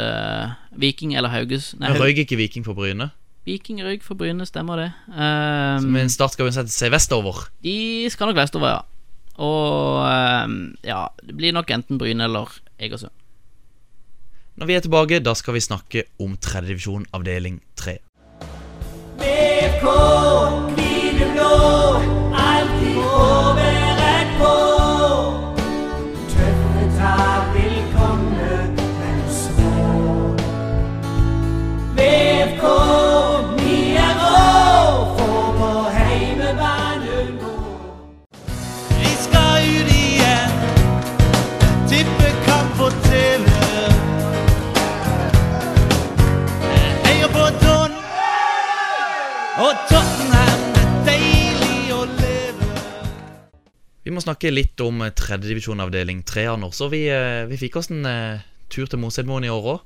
[0.78, 3.12] Viking eller Hauges Nei, Men Haug- Røyk ikke Viking for Bryne?
[3.48, 4.88] Viking røyk for Bryne, stemmer det.
[5.08, 7.46] Eh, Men Start skal vi sette seg vestover.
[7.64, 8.82] de skal nok vestover, ja.
[9.38, 13.14] Og um, ja, det blir nok enten Bryne eller Egersund.
[14.58, 17.94] Når vi er tilbake, da skal vi snakke om tredjedivisjon avdeling 3.
[19.22, 19.84] VK,
[20.74, 21.52] hvite blå,
[54.18, 56.82] må snakke litt om eh, tredjedivisjon avdeling 3, Anders.
[56.92, 58.42] Vi, eh, vi fikk oss en eh,
[58.74, 59.86] tur til Mosedmoen i år òg.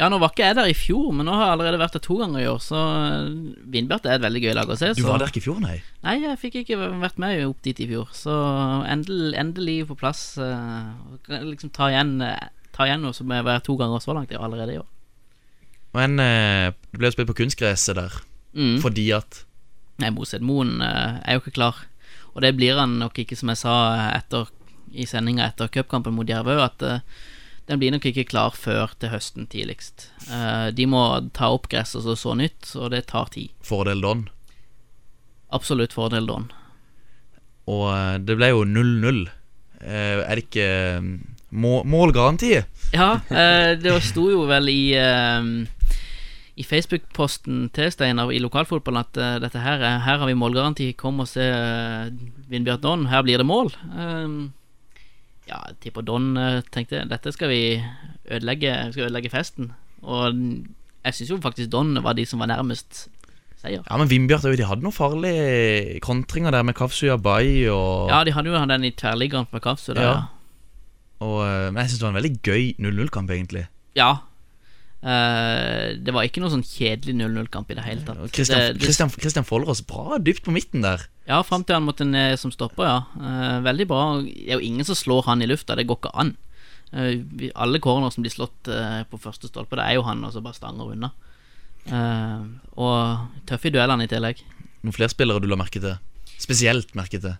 [0.00, 2.02] Ja, nå var ikke jeg der i fjor, men nå har jeg allerede vært der
[2.06, 2.78] to ganger i år, så
[3.68, 4.94] Vindbjart er et veldig gøy lag å se.
[4.96, 5.74] Du var der ikke i fjor, nei?
[6.06, 8.38] Nei, jeg fikk ikke vært med opp dit i fjor, så
[8.88, 10.22] endelig, endelig på plass.
[11.28, 12.16] liksom ta igjen,
[12.72, 14.88] ta igjen noe som jeg vært to ganger så langt jeg allerede i år.
[16.00, 18.80] Men det ble jo spilt på kunstgresset der Mm.
[18.82, 19.44] fordi at
[20.00, 21.76] Nei, Mosed Moen eh, er jo ikke klar.
[22.34, 23.74] Og det blir han nok ikke, som jeg sa
[24.14, 24.50] etter,
[24.90, 27.02] i sendinga etter cupkampen mot Jervø, at uh,
[27.70, 30.08] den blir nok ikke klar før til høsten tidligst.
[30.28, 31.02] Uh, de må
[31.36, 33.52] ta opp gress og så så nytt, og det tar tid.
[33.66, 34.28] Fordel Don.
[35.54, 36.50] Absolutt fordel Don.
[37.70, 39.20] Og eh, det ble jo 0-0.
[39.80, 40.70] Uh, er det ikke
[41.50, 42.56] må, målgaranti?
[42.94, 43.10] Ja,
[43.78, 44.82] det sto jo vel i
[46.60, 50.90] I Facebook-posten til Steinar i lokalfotballen at uh, dette her er, Her har vi målgaranti,
[50.98, 52.10] kom og se uh,
[52.50, 53.72] Vindbjart Don, her blir det mål.
[53.90, 54.52] Um,
[55.48, 57.62] ja, jeg tipper Don uh, tenkte dette skal vi
[58.30, 59.72] ødelegge, skal ødelegge festen.
[60.02, 60.36] Og
[61.04, 63.06] jeg syns jo faktisk Don var de som var nærmest
[63.60, 63.84] seier.
[63.84, 68.36] Ja, men Vindbjart de hadde noen farlige kontringer der med Kafsu Yabai og Ja, de
[68.36, 70.02] hadde jo den i tverrliggeren på Kafsu der.
[70.02, 70.12] Ja.
[70.12, 70.28] Ja.
[71.20, 73.68] Og, eh, men jeg syns det var en veldig gøy 0-0-kamp, egentlig.
[73.96, 74.16] ja.
[75.00, 78.20] Eh, det var ikke noe sånn kjedelig 0-0-kamp i det hele tatt.
[78.36, 81.06] Christian, det, det, Christian, Christian Follerås bra dypt på midten der.
[81.30, 82.98] Ja, fram til han måtte ned som stopper, ja.
[83.16, 84.04] Eh, veldig bra.
[84.26, 86.34] Det er jo ingen som slår han i lufta, det går ikke an.
[86.92, 90.44] Eh, alle corner som blir slått på første stolpe, det er jo han, og så
[90.44, 91.12] bare stanger unna.
[92.76, 94.44] Og tøff i duellene i tillegg.
[94.84, 95.96] Noen flere spillere du la merke til?
[96.40, 97.38] Spesielt merke til?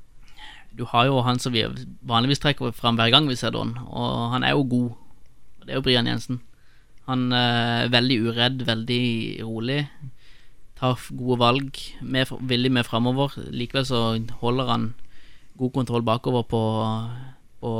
[0.76, 1.64] Du har jo han som vi
[2.06, 4.92] vanligvis trekker fram hver gang vi ser Don, og han er jo god.
[5.66, 6.40] Det er jo Brian Jensen.
[7.10, 9.04] Han er veldig uredd, veldig
[9.42, 9.80] rolig.
[10.78, 13.34] Tar gode valg, med, villig med framover.
[13.50, 14.02] Likevel så
[14.40, 14.92] holder han
[15.60, 16.62] god kontroll bakover på,
[17.60, 17.72] på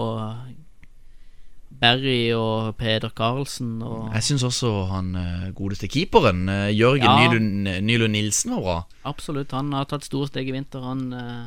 [1.80, 7.14] Berry og Peder Karlsen og Jeg syns også han eh, godeste keeperen, eh, Jørgen Ja.
[7.22, 8.76] Nylund, Nylund Nilsen, var bra.
[9.08, 10.84] Absolutt, han har tatt store steg i vinter.
[10.84, 11.46] Han eh,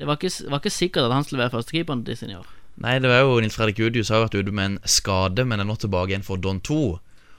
[0.00, 2.48] Det var ikke, var ikke sikkert at han skulle være førstekeeperen til år.
[2.82, 5.66] Nei, det var jo Nils Fredrik Udius har vært ute med en skade, men er
[5.68, 6.78] nå tilbake igjen for Don 2.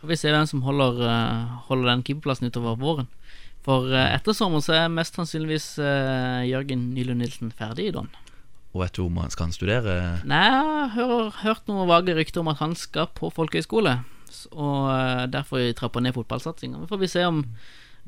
[0.04, 3.10] Og vi ser hvem som holder, eh, holder den keeperplassen utover våren.
[3.64, 8.10] For uh, etter sommeren så er mest sannsynligvis eh, Jørgen Nylund Nilsen ferdig i Don.
[8.74, 9.96] Og vet du om han skal han studere?
[10.28, 13.98] Nei, jeg har hørt noen vage rykter om at han skal på folkehøyskole.
[14.52, 16.82] Og derfor trapper ned fotballsatsinga.
[16.82, 17.44] Så får vi se om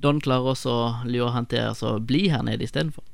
[0.02, 3.06] Don klarer også å lure han til å altså, bli her nede istedenfor.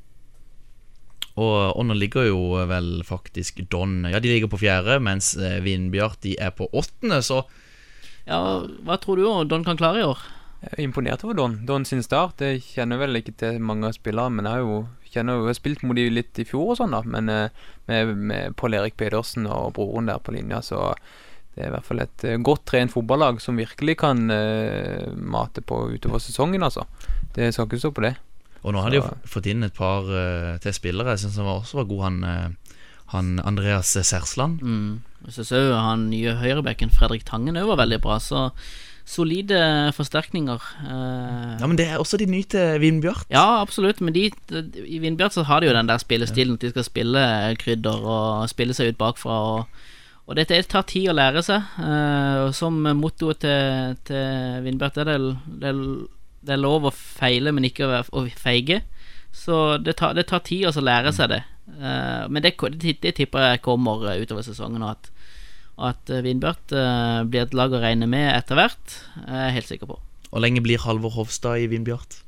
[1.42, 5.60] Og, og nå ligger jo vel faktisk Don Ja, de ligger på fjerde, mens eh,
[5.66, 7.44] Vindbjart de er på åttende, så
[8.28, 10.22] Ja, hva tror du Don kan klare i år?
[10.62, 11.56] Jeg er imponert over Don.
[11.66, 12.42] Don sin start.
[12.46, 14.76] Jeg kjenner vel ikke til mange spillere, men jeg har jo
[15.12, 17.02] kjenner jo, jeg har spilt mot dem litt i fjor og sånn, da.
[17.08, 20.92] Men eh, med, med Pål Erik Pedersen og broren der på linja, så
[21.56, 25.64] det er i hvert fall et eh, godt trent fotballag som virkelig kan uh, mate
[25.68, 26.86] på utover sesongen, altså.
[27.36, 28.16] Det skal ikke stå på det.
[28.62, 31.16] Og nå har de jo fått inn et par uh, til spillere.
[31.16, 32.78] Jeg syns han var også var god, han, eh,
[33.16, 34.62] han Andreas Sersland.
[34.62, 35.02] Mm.
[35.26, 38.52] Jeg syns òg han nye høyrebekken Fredrik Tangen òg var veldig bra, så
[39.12, 39.58] solide
[39.98, 40.62] forsterkninger.
[40.86, 43.26] Uh, Ja, men det er også de nye til Vindbjart.
[43.34, 44.30] Ja, absolutt, men de,
[44.86, 47.24] i Vindbjart så har de jo den der spillestilen at de skal spille
[47.60, 49.40] krydder og spille seg ut bakfra.
[49.58, 49.84] Og,
[50.30, 51.66] og dette tar tid å lære seg.
[51.82, 55.20] eh, som mottoet til, til Vindbjart er det,
[55.66, 55.74] det,
[56.42, 58.82] det er lov å feile, men ikke å, være- feige.
[59.32, 61.42] Så det tar, det tar tid å lære seg det.
[61.80, 64.84] Uh, men det, det, det tipper jeg kommer eh, utover sesongen.
[64.84, 65.12] Og at,
[65.92, 69.88] at eh, Vindbjart eh, blir et lag å regne med etter hvert, er helt sikker
[69.94, 70.00] på.
[70.32, 72.20] Hvor lenge blir Halvor Hofstad i Vindbjart?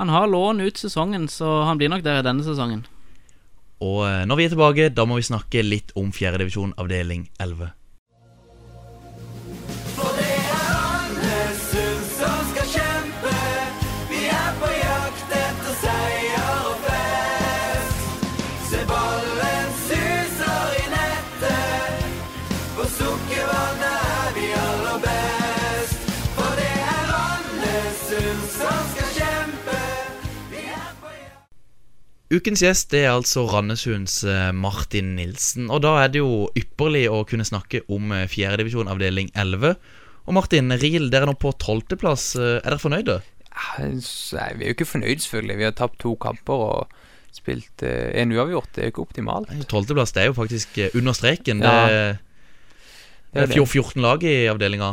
[0.00, 2.82] Han har lån ut sesongen, så han blir nok der i denne sesongen.
[3.84, 7.70] Og når vi er tilbake, da må vi snakke litt om fjerdedivisjon avdeling 11.
[32.34, 35.68] Ukens gjest er altså Randesunds eh, Martin Nilsen.
[35.70, 39.76] Og da er det jo ypperlig å kunne snakke om eh, fjerdedivisjon avdeling 11.
[40.24, 42.32] Og Martin, Riel, dere er nå på tolvteplass.
[42.40, 43.18] Eh, Er dere fornøyde?
[43.54, 43.90] Nei,
[44.56, 45.58] vi er jo ikke fornøyd, selvfølgelig.
[45.60, 46.96] Vi har tapt to kamper og
[47.34, 48.72] spilt en uavgjort.
[48.74, 49.52] Det er jo ikke optimalt.
[49.70, 51.62] Tolvteplass er jo faktisk under streken.
[51.62, 52.00] Ja, det,
[53.30, 53.60] det er det.
[53.68, 54.90] 14 lag i avdelinga.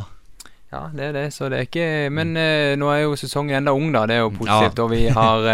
[0.72, 2.80] Ja, det er det, så det er ikke Men mm.
[2.80, 4.06] nå er jo sesongen enda ung, da.
[4.06, 4.84] Det er jo positivt.
[4.86, 5.50] Og vi har,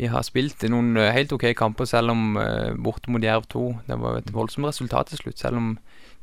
[0.00, 3.44] Vi har spilt i noen eh, helt ok kamper, selv om uh, borte mot Jerv
[3.52, 5.74] 2 Det var et voldsomt resultat til slutt, selv om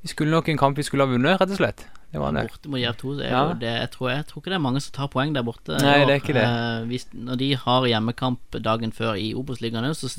[0.02, 1.84] vi skulle nok en kamp vi skulle ha vunnet, rett og slett.
[2.14, 2.44] Det var det.
[2.50, 3.44] Borte mot Jerv 2 det er Ja.
[3.50, 5.78] jo det, jeg, tror, jeg tror ikke det er mange som tar poeng der borte.
[5.82, 6.44] Nei, det er ikke det.
[6.50, 10.10] Uh, hvis, når de har hjemmekamp dagen før i Obos-ligaen òg, så,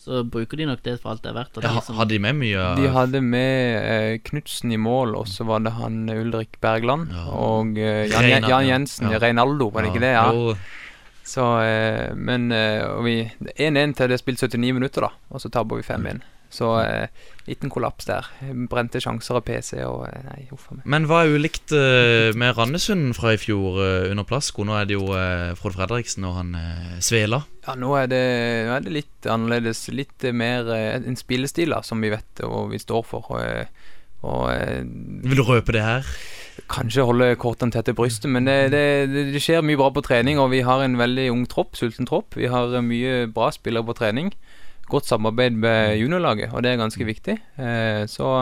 [0.00, 1.58] så bruker de nok det for alt det er verdt.
[1.60, 5.26] De Ja, som- hadde de med mye De hadde med eh, Knutsen i mål, og
[5.28, 8.66] så var det han Ulrik Bergland og eh, Jan, Reina- Jan.
[8.70, 9.10] Jensen.
[9.12, 9.18] Ja.
[9.26, 10.14] Reinaldo, var det ikke det?
[10.16, 10.30] Ja.
[10.32, 10.54] Jo.
[11.26, 13.22] Så, eh, men eh, og vi
[13.54, 16.22] 1-1 til det er spilt 79 minutter, da, og så taper vi 5-1.
[16.50, 18.26] Så eh, liten kollaps der.
[18.70, 20.82] Brente sjanser av PC og Nei, huff meg.
[20.90, 23.78] Men hva er ulikt med Randesund fra i fjor
[24.10, 24.66] under Plasko?
[24.66, 25.06] Nå er det jo
[25.60, 26.50] Frode Fredriksen og han
[27.06, 27.44] Svela.
[27.68, 28.24] Ja, nå er, det,
[28.66, 29.84] nå er det litt annerledes.
[29.94, 33.30] Litt mer en spillestil da, som vi vet og vi står for.
[33.30, 33.86] Og,
[34.26, 34.50] og
[35.22, 36.14] Vil du røpe det her?
[36.70, 38.82] Kanskje holde kortene tett til brystet, men det, det,
[39.32, 40.40] det, skjer mye bra på trening.
[40.42, 42.36] Og vi har en veldig ung tropp, sulten tropp.
[42.36, 44.32] Vi har eh, mye bra spillere på trening.
[44.90, 47.36] Godt samarbeid med juniorlaget, og det er ganske viktig.
[47.62, 48.40] Eh, så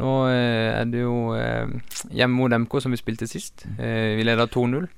[0.00, 1.34] nå eh, er det jo
[2.10, 3.66] hjemme mot MK som vi spilte sist.
[3.78, 4.88] Vi leder 2-0.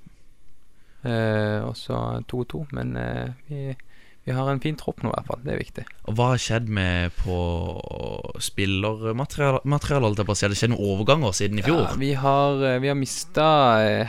[1.02, 2.94] Eh, og så 2-2, men
[3.48, 3.72] vi,
[4.24, 5.40] vi har en fin tropp nå, i hvert fall.
[5.42, 5.84] Det er viktig.
[6.06, 7.36] Og hva har skjedd med på
[8.42, 9.62] spillermateriale,
[10.36, 10.46] si?
[10.46, 11.82] Har skjedd noen overganger siden i fjor?
[11.88, 13.46] Ja, vi har, eh, vi har mista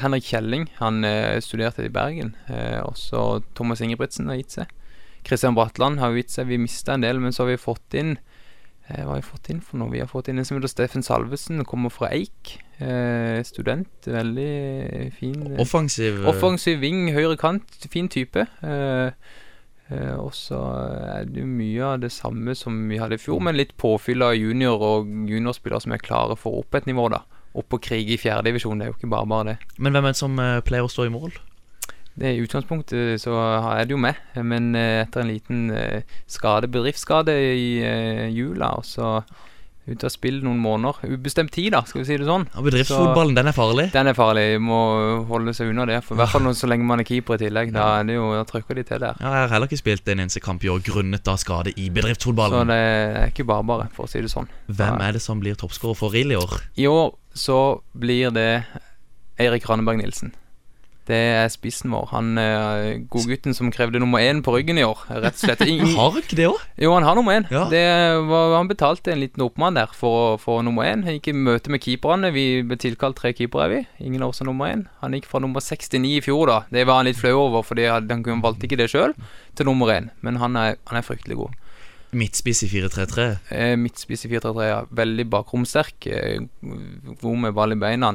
[0.01, 0.67] Henrik Kjelling.
[0.79, 2.35] Han eh, studerte i Bergen.
[2.47, 4.71] Eh, også Thomas Ingebrigtsen har gitt seg.
[5.23, 6.47] Kristian Bratland har gitt seg.
[6.51, 8.17] Vi mista en del, men så har vi fått inn
[8.89, 9.89] eh, Hva har vi fått inn for noe?
[9.93, 11.63] Vi har fått inn en som heter Steffen Salvesen.
[11.65, 12.57] Kommer fra Eik.
[12.83, 13.89] Eh, student.
[14.05, 15.39] Veldig fin.
[15.53, 16.29] eh, Offensiv, eh.
[16.29, 17.65] Offensiv ving, høyre kant.
[17.89, 18.45] Fin type.
[18.61, 19.42] Eh, Eh,
[19.91, 20.57] og så
[21.17, 24.23] er det jo mye av det samme som vi hadde i fjor, men litt påfyll
[24.25, 27.19] av junior og juniorspillere som er klare for opp et nivå, da.
[27.53, 29.57] Opp og krige i fjerdedivisjon, det er jo ikke bare bare det.
[29.77, 31.35] Men hvem er det som eh, pleier å stå i mål?
[32.13, 33.33] Det I utgangspunktet så
[33.73, 38.75] er det jo med, men eh, etter en liten eh, skade, bedriftsskade i eh, jula,
[38.77, 39.15] og så
[39.87, 41.01] ute av spill noen måneder.
[41.11, 42.45] Ubestemt tid, da, skal vi si det sånn.
[42.53, 43.87] Ja, bedriftsfotballen, den er farlig?
[43.93, 44.45] Den er farlig.
[44.63, 44.79] Må
[45.29, 45.99] holde seg unna det.
[46.05, 47.73] For I hvert fall så lenge man er keeper i tillegg.
[47.75, 49.19] Da, er det jo, da trykker de til der.
[49.19, 51.89] Ja, jeg har heller ikke spilt en eneste kamp i år grunnet av skade i
[51.93, 52.63] bedriftsfotballen.
[52.63, 52.79] Så det
[53.23, 54.47] er ikke bare bare, for å si det sånn.
[54.71, 56.55] Hvem er det som blir toppskårer for Rill i år?
[56.79, 57.59] I år så
[57.97, 58.49] blir det
[59.41, 60.31] Eirik Ranneberg Nilsen.
[61.07, 62.05] Det er spissen vår.
[62.13, 65.01] Han uh, godgutten som krevde nummer én på ryggen i år.
[65.09, 65.63] Rett og slett.
[65.71, 66.61] Ingen- Har ikke det òg?
[66.79, 67.47] Jo, han har nummer én.
[67.51, 67.65] Ja.
[67.71, 67.81] Det
[68.29, 71.03] var, han betalte en liten oppmann der for få nummer én.
[71.03, 72.31] Han gikk i møte med keeperne.
[72.35, 73.81] Vi ble tilkalt tre keepere, er vi.
[74.07, 74.85] Ingen av oss er nummer én.
[75.03, 76.61] Han gikk fra nummer 69 i fjor, da.
[76.71, 79.11] Det var han litt flau over, han han valgte ikke det sjøl,
[79.57, 80.09] til nummer én.
[80.23, 81.59] Men han er, han er fryktelig god.
[82.13, 83.23] Midtspiss i 4-3-3.
[83.51, 84.81] Eh, Midtspiss i 4-3-3, ja.
[84.93, 86.05] Veldig bakromsterk.
[86.07, 86.43] Eh,
[87.21, 88.13] god med ball i beina.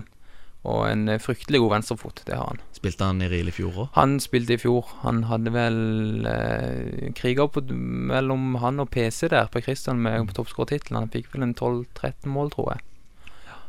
[0.67, 2.23] Og en eh, fryktelig god venstrefot.
[2.27, 2.59] Det har han.
[2.75, 3.89] Spilte han i RIL i fjor òg?
[3.95, 4.85] Han spilte i fjor.
[5.05, 5.79] Han hadde vel
[6.27, 10.99] eh, kriga på mellom han og PC der på Christian med toppskårertittelen.
[11.05, 12.81] Han fikk vel en 12-13 mål, tror jeg.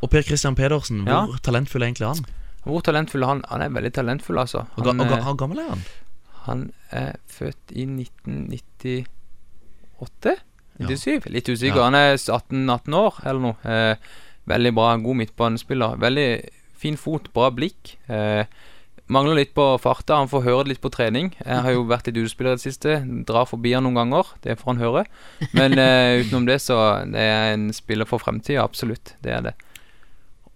[0.01, 1.25] Og Per Christian Pedersen, Ja.
[1.27, 2.25] hvor talentfull er egentlig han?
[2.65, 3.43] Hvor talentfull er han?
[3.49, 4.57] Han er veldig talentfull, altså.
[4.77, 5.81] Og Han, hvor ga- eh, hvor gammel er han?
[6.49, 10.35] Han er født i 1998?
[10.79, 11.27] 97?
[11.29, 11.77] Litt usikker.
[11.81, 11.85] Ja.
[11.89, 13.57] Han er 18-18 år, eller noe.
[13.67, 13.95] Eh,
[14.47, 15.97] veldig bra, god midtbanespiller.
[15.99, 16.27] Veldig
[16.79, 17.95] fin fot, bra blikk.
[18.07, 18.45] Eh,
[19.09, 20.19] mangler litt på farta.
[20.21, 21.31] Han får høre det litt på trening.
[21.41, 22.99] Jeg har jo vært litt utespiller i det siste.
[23.27, 24.33] Drar forbi han noen ganger.
[24.45, 25.05] Det får han høre.
[25.57, 28.63] Men eh, utenom det, så det er en spiller for fremtida.
[28.63, 29.15] Absolutt.
[29.25, 29.55] Det er det.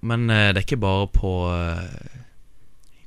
[0.03, 2.19] Men eh, det er ikke bare på eh,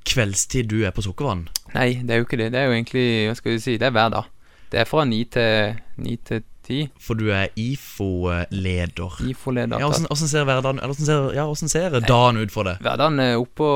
[0.07, 1.47] kveldstid du er på Sukkervann?
[1.75, 2.51] Nei, det er jo ikke det.
[2.55, 3.77] Det er jo egentlig Hva skal vi si?
[3.81, 4.33] Det er hver dag.
[4.73, 6.81] Det er fra ni til ni til ti.
[7.03, 9.21] For du er IFO-leder.
[9.31, 9.81] IFO-leder.
[9.81, 12.83] Ja, hvordan ser hverdagen eller ser, ja, hvordan ser dagen ut for deg?
[12.85, 13.71] Hverdagen er opp på,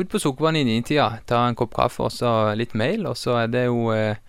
[0.00, 1.08] ut på Sukkervann i nitida.
[1.28, 3.08] Ta en kopp kaffe og så litt mail.
[3.10, 4.20] Og så er det jo eh,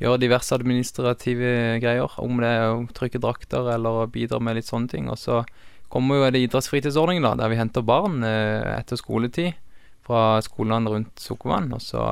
[0.00, 2.18] gjøre diverse administrative greier.
[2.20, 5.10] Om det er å trykke drakter eller bidra med litt sånne ting.
[5.12, 5.42] Og så
[5.90, 9.58] kommer jo det idrettsfritidsordningen, da, der vi henter barn eh, etter skoletid
[10.06, 11.72] fra skolene rundt Sukkervann.
[11.76, 12.06] Og så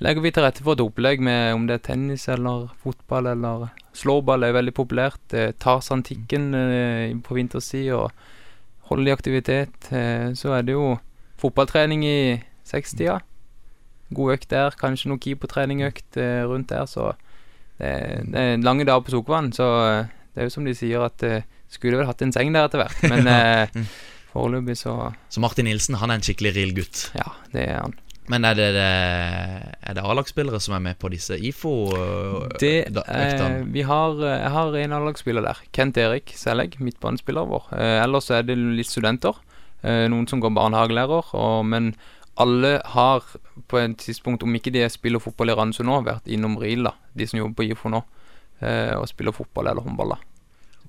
[0.00, 3.68] legger vi til rette for et opplegg med om det er tennis eller fotball eller
[3.96, 5.22] slåball er veldig populært.
[5.36, 8.10] Eh, Tarzan-tikken eh, på vinterstid og
[8.90, 9.90] holde i aktivitet.
[9.92, 10.94] Eh, så er det jo
[11.40, 12.20] fotballtrening i
[12.66, 13.20] sekstida.
[14.14, 14.74] God økt der.
[14.78, 16.86] Kanskje noe keepertreningøkt eh, rundt der.
[16.90, 17.12] Så
[17.80, 17.92] det,
[18.32, 19.52] det er lange dager på Sokvann.
[19.56, 22.54] Så eh, det er jo som de sier, at eh, skulle vel hatt en seng
[22.54, 23.02] der etter hvert.
[23.12, 23.82] Men eh,
[24.32, 27.08] foreløpig så Så Martin Nilsen han er en skikkelig real gutt?
[27.18, 27.98] Ja, det er han.
[28.30, 28.86] Men er det, det,
[29.82, 32.60] er det A-lagsspillere som er med på disse IFO-øktene?
[33.58, 35.58] eh, Vi har eh, Jeg har en A-lagsspiller der.
[35.74, 37.66] Kent Erik Sellegg, midtbanespilleren vår.
[37.74, 39.40] Eh, ellers er det litt studenter.
[39.82, 41.34] Eh, noen som går barnehagelærer.
[41.34, 41.90] Og, men
[42.40, 43.26] alle har
[43.68, 46.94] på et tidspunkt, om ikke de spiller fotball i Randesund nå, vært innom RIL, da,
[47.18, 48.04] de som jobber på IFO nå,
[48.62, 50.14] eh, og spiller fotball eller håndball.
[50.14, 50.29] da.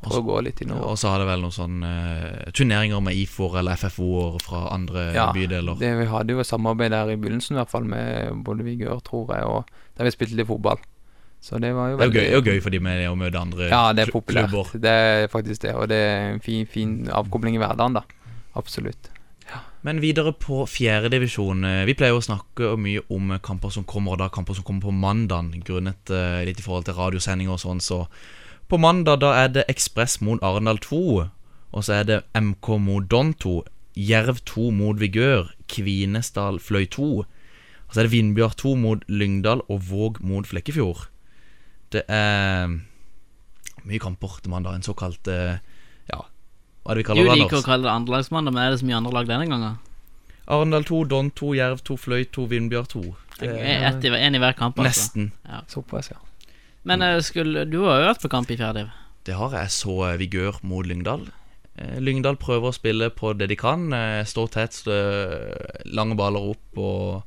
[0.02, 0.88] Prøv å gå litt innover.
[0.90, 5.04] Og så har det vel noen sånne uh, turneringer med IFOR eller FFO-er fra andre
[5.14, 5.78] Ja, bydeler.
[5.78, 9.04] Det, vi hadde jo et samarbeid der i begynnelsen, i hvert fall med både Vigør,
[9.06, 10.82] tror jeg, og der vi spilte litt fotball.
[11.42, 12.80] Så det var jo Det er jo veldig gøy, det er jo gøy for de
[12.86, 14.50] med å møte andre Ja, det er populært.
[14.50, 14.74] klubber.
[14.82, 18.06] Det er faktisk det, og det er en fin, fin avkobling i hverdagen, da.
[18.58, 19.10] Absolutt.
[19.82, 21.66] Men videre på fjerdedivisjon.
[21.88, 24.94] Vi pleier å snakke mye om kamper som kommer, og da kamper som kommer på
[24.94, 27.82] mandag, grunnet eh, litt i forhold til radiosendinger og sånn.
[27.82, 28.04] Så
[28.72, 31.00] på mandag da er det Ekspress mot Arendal 2,
[31.72, 33.58] og så er det MK mot Don 2,
[34.00, 37.08] Jerv 2 mot Vigør, Kvinesdal Fløy 2.
[37.22, 41.10] Og så er det Vindbjørn 2 mot Lyngdal og Våg mot Flekkefjord.
[41.92, 42.72] Det er
[43.84, 44.78] mye kamper til mandag.
[44.80, 45.58] En såkalt eh,
[46.08, 47.40] Ja, hva er det vi kaller det?
[47.44, 49.76] liker å kalle det andrelagsmandag, men er det så mye andre lag denne gangen?
[50.52, 53.04] Arendal 2, Don 2, Jerv 2, Fløy 2, Vindbjørn 2.
[53.42, 54.88] Det er i- En i hver kamp, altså.
[54.88, 55.32] Nesten.
[55.48, 55.62] Ja.
[55.68, 56.18] Såpass, ja.
[56.84, 58.88] Men eh, skulle, du har jo vært på kamp i fjerde.
[59.28, 59.74] Det har jeg.
[59.74, 61.28] Så eh, Vigør mot Lyngdal.
[61.78, 63.90] Eh, Lyngdal prøver å spille på det de kan.
[64.26, 64.98] Står Stå tett, stå
[65.94, 67.22] lange baller opp og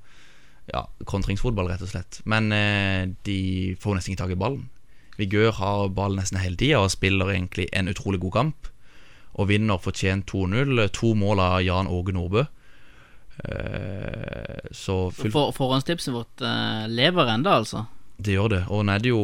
[0.72, 2.22] ja, kontringsfotball, rett og slett.
[2.24, 2.48] Men
[3.26, 3.40] de
[3.80, 4.70] får nesten ikke tak i ballen.
[5.18, 8.70] Vigør har ballen nesten hele tida og spiller egentlig en utrolig god kamp.
[9.34, 10.80] Og vinner fortjent 2-0.
[10.96, 12.46] To mål av Jan Åge Nordbø.
[14.72, 16.46] Så full For, forhåndstipset vårt
[16.88, 17.84] lever enda, altså.
[18.16, 18.62] Det gjør det.
[18.70, 19.22] Og nå er det jo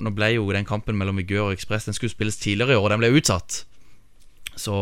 [0.00, 2.86] Nå ble jo den kampen mellom Vigør og Ekspress Den skulle spilles tidligere i år,
[2.86, 3.64] og den ble utsatt.
[4.56, 4.74] Så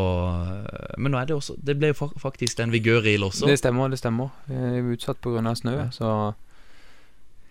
[0.99, 3.47] Men nå er det også Det ble jo faktisk den Vigør-reel også.
[3.47, 4.31] Det stemmer, det stemmer.
[4.47, 5.55] Vi er utsatt pga.
[5.55, 6.33] snø, så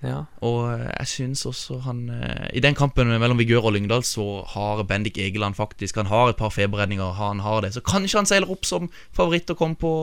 [0.06, 0.28] ja.
[0.46, 4.44] Og eh, jeg syns også han eh, I den kampen mellom Vigør og Lyngdal så
[4.54, 7.74] har Bendik Egeland faktisk Han har et par feberredninger, han har det.
[7.74, 9.94] Så kanskje han seiler opp som favoritt og kommer på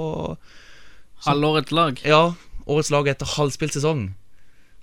[1.25, 2.01] Halvårets lag.
[2.05, 2.35] Ja,
[2.67, 4.09] årets lag etter halvspilt sesong.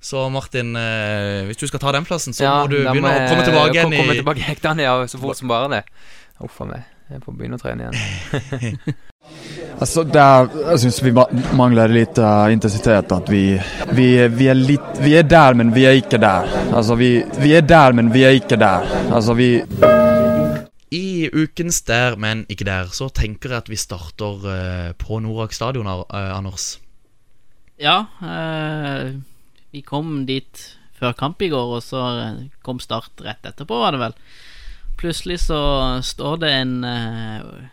[0.02, 3.28] Så Martin, eh, hvis du skal ta den plassen, så må du da begynne jeg
[3.28, 5.84] å komme tilbake igjen Komme tilbake i hektene, ja, så fort som bare det.
[6.42, 6.90] Uff a meg.
[7.12, 8.82] Jeg får begynne å trene igjen.
[9.82, 11.12] Altså, det er, jeg syns vi
[11.58, 13.14] mangler litt uh, intensitet.
[13.16, 13.56] At vi,
[13.98, 16.50] vi, vi er litt Vi er der, men vi er ikke der.
[16.70, 18.86] Altså, vi, vi er der, men vi er ikke der.
[19.10, 19.64] Altså, vi
[20.92, 25.56] I ukens Der, men ikke der, så tenker jeg at vi starter uh, på Norak
[25.56, 26.76] stadion, eh, Anders.
[27.82, 29.16] Ja, eh,
[29.72, 30.64] vi kom dit
[31.02, 34.18] før kamp i går, og så eh, kom Start rett etterpå, var det vel.
[35.02, 35.62] Plutselig så
[36.06, 37.64] står det en uh,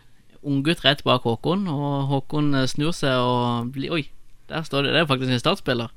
[0.41, 4.03] unggutt rett bak Håkon, og Håkon eh, snur seg og blir Oi,
[4.49, 4.95] der står det.
[4.95, 5.93] Det er faktisk en startspiller.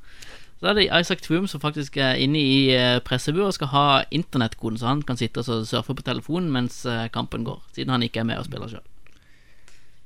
[0.62, 3.87] Så er det Isaac Twoom som faktisk er inne i uh, presseburet og skal ha
[4.15, 8.05] internettkoden, så han kan sitte og surfe på telefonen mens eh, kampen går, siden han
[8.07, 8.85] ikke er med og spiller sjøl.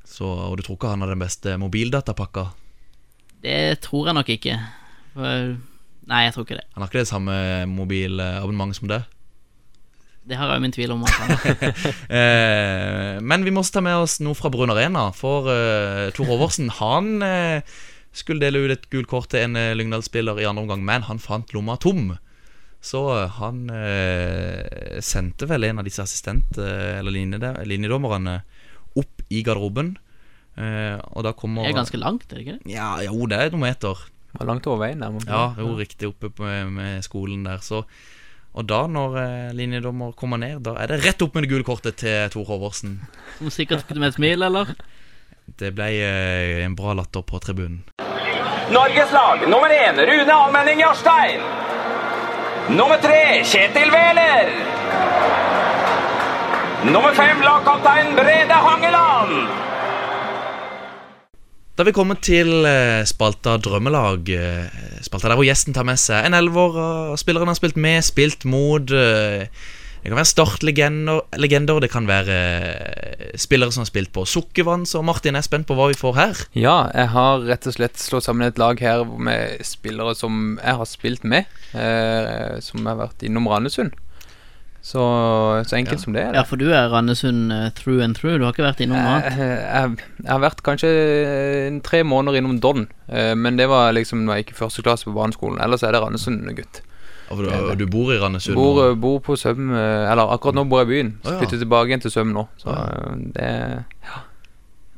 [0.06, 2.46] Så, og du tror ikke han har den beste mobildatapakka?
[3.44, 4.56] Det tror jeg nok ikke.
[5.12, 5.56] For,
[6.10, 6.66] nei, jeg tror ikke det.
[6.74, 7.36] Han har ikke det samme
[7.70, 9.02] mobilabonnement som det?
[10.26, 11.04] Det har jeg min tvil om.
[11.06, 11.34] har.
[12.16, 15.08] Eh, men vi må også ta med oss noe fra Brun Arena.
[15.14, 17.76] For eh, Tor Håvardsen han eh,
[18.16, 21.22] skulle dele ut et gult kort til en eh, Lyngdal-spiller i andre omgang, men han
[21.22, 22.16] fant lomma tom.
[22.82, 27.14] Så eh, han eh, sendte vel en av disse assistent- eh, eller
[27.70, 28.40] linjedommerne
[28.98, 29.94] opp i garderoben.
[30.56, 32.74] Eh, og da kommer Det er ganske langt, er det ikke det?
[32.74, 34.06] Ja, jo, det er noen meter.
[34.36, 35.10] Det var langt over veien der.
[35.14, 35.22] må.
[35.24, 37.62] Ja, jo, riktig oppe på, med skolen der.
[37.64, 37.80] Så,
[38.52, 41.64] og da, når eh, linjedommer kommer ned, da er det rett opp med det gule
[41.64, 42.98] kortet til Tor Håvardsen.
[43.38, 44.74] Som sikkert med et smil, eller?
[45.56, 47.80] Det ble eh, en bra latter på tribunen.
[48.76, 51.40] Norges lag nummer én Rune Almenning Jarstein.
[52.76, 54.52] Nummer tre Kjetil Wæler.
[56.92, 59.65] Nummer fem lagkaptein Brede Hangeland.
[61.76, 64.30] Da er vi kommet til eh, spalta Drømmelag.
[64.32, 66.78] eh, Spalta der hvor gjesten tar med seg en elver
[67.20, 68.90] Spilleren har spilt med, spilt mot.
[68.96, 69.44] eh,
[70.00, 72.36] Det kan være startlegender, legender, det kan være
[73.36, 74.84] spillere som har spilt på Sukkervann.
[74.86, 76.42] Så Martin er spent på hva vi får her.
[76.54, 80.78] Ja, jeg har rett og slett slått sammen et lag her med spillere som jeg
[80.78, 81.50] har spilt med.
[82.62, 83.98] Som har vært innom Randesund.
[84.86, 85.02] Så,
[85.66, 86.36] så enkelt som det er.
[86.38, 88.36] Ja, for du er Randesund eh, through and through.
[88.38, 89.64] Du har ikke vært innom noe Jeg, annet.
[89.66, 90.90] jeg, jeg har vært kanskje
[91.86, 95.08] tre måneder innom Don, eh, men det var liksom når jeg gikk i første klasse
[95.08, 95.58] på barneskolen.
[95.64, 96.84] Ellers er det Randesund-gutt.
[97.34, 98.54] Og du, og du bor i Randesund?
[98.54, 101.12] Bor, eh, bor på Søm eh, Eller akkurat nå bor jeg i byen.
[101.18, 101.40] Så ah, ja.
[101.42, 102.46] flytter tilbake igjen til Søm nå.
[102.62, 103.74] Så Å, eh, det er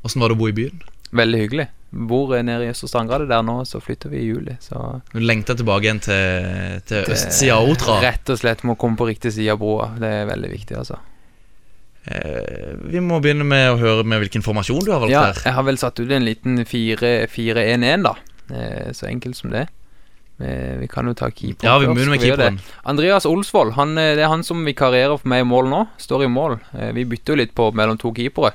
[0.03, 0.85] Hvordan var det å bo i byen?
[1.09, 1.63] veldig hyggelig.
[1.91, 4.53] Bor nede i Østre Strandgrad der nå, så flytter vi i juli.
[4.61, 7.95] Så Du lengter tilbake igjen til, til østsida av Otra?
[8.03, 9.87] Rett og slett må komme på riktig side av broa.
[9.97, 10.99] Det er veldig viktig, altså.
[12.05, 15.41] Eh, vi må begynne med å høre med hvilken formasjon du har valgt Ja, her.
[15.49, 18.15] jeg har vel satt ut en liten 4-1-1, da.
[18.53, 19.65] Eh, så enkelt som det.
[20.39, 22.61] Eh, vi kan jo ta keeper Ja, vi begynner med keeperen.
[22.87, 25.83] Andreas Olsvold, han, det er han som vikarierer for meg i mål nå.
[25.99, 26.59] Står i mål.
[26.95, 28.53] Vi bytter jo litt på mellom to keepere.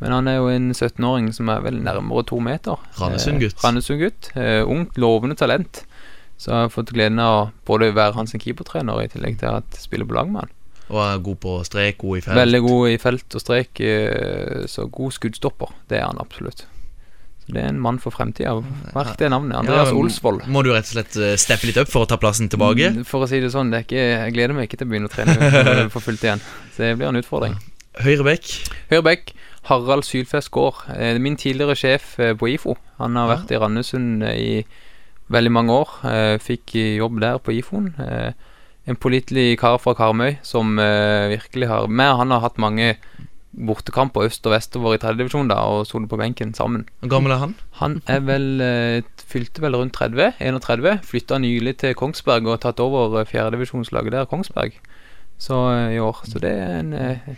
[0.00, 2.78] Men han er jo en 17-åring som er vel nærmere to meter.
[3.00, 3.56] Randesund-gutt.
[3.58, 4.30] Eh, Randesund-gutt.
[4.38, 5.82] Eh, ungt, lovende talent.
[6.38, 9.66] Så jeg har fått gleden av både å være hans keepertrener i tillegg til at
[9.74, 10.52] jeg spiller på lag med han.
[10.88, 12.38] Og er god på strek, god i felt.
[12.38, 15.72] Veldig god i felt og strek, eh, så god skuddstopper.
[15.90, 16.62] Det er han absolutt.
[17.42, 18.54] Så Det er en mann for fremtida.
[18.94, 19.58] Merk det navnet.
[19.58, 20.46] Andreas Ja, Olsvold.
[20.46, 22.92] Må du rett og slett steppe litt opp for å ta plassen tilbake?
[22.94, 25.10] Mm, For å si det sånn, det ikke, jeg gleder meg ikke til å begynne
[25.10, 26.40] å trene for fullt igjen.
[26.76, 27.58] Så det blir en utfordring.
[27.98, 28.46] Høyre bekk.
[28.92, 29.34] Høyre bekk,
[29.64, 30.74] Harald Sylfest Gaard.
[30.96, 32.76] Eh, Min tidligere sjef eh, på IFO.
[32.98, 34.64] Han har vært i Randesund eh, i
[35.28, 35.88] veldig mange år.
[36.08, 37.94] Eh, Fikk jobb der på IFO-en.
[38.00, 38.32] Eh,
[38.88, 40.78] En pålitelig kar fra Karmøy som
[41.28, 42.94] virkelig har Med han har hatt mange
[43.52, 46.86] bortekamper øst og vestover i tredjedivisjon og sittet på benken sammen.
[47.02, 47.54] Hvor gammel er han?
[47.82, 51.02] Han er vel fylte vel rundt 30, 31.
[51.04, 54.72] Flytta nylig til Kongsberg og tatt over fjerdedivisjonslaget der, Kongsberg,
[55.38, 56.24] så eh, i år.
[56.28, 57.32] Så det er en eh,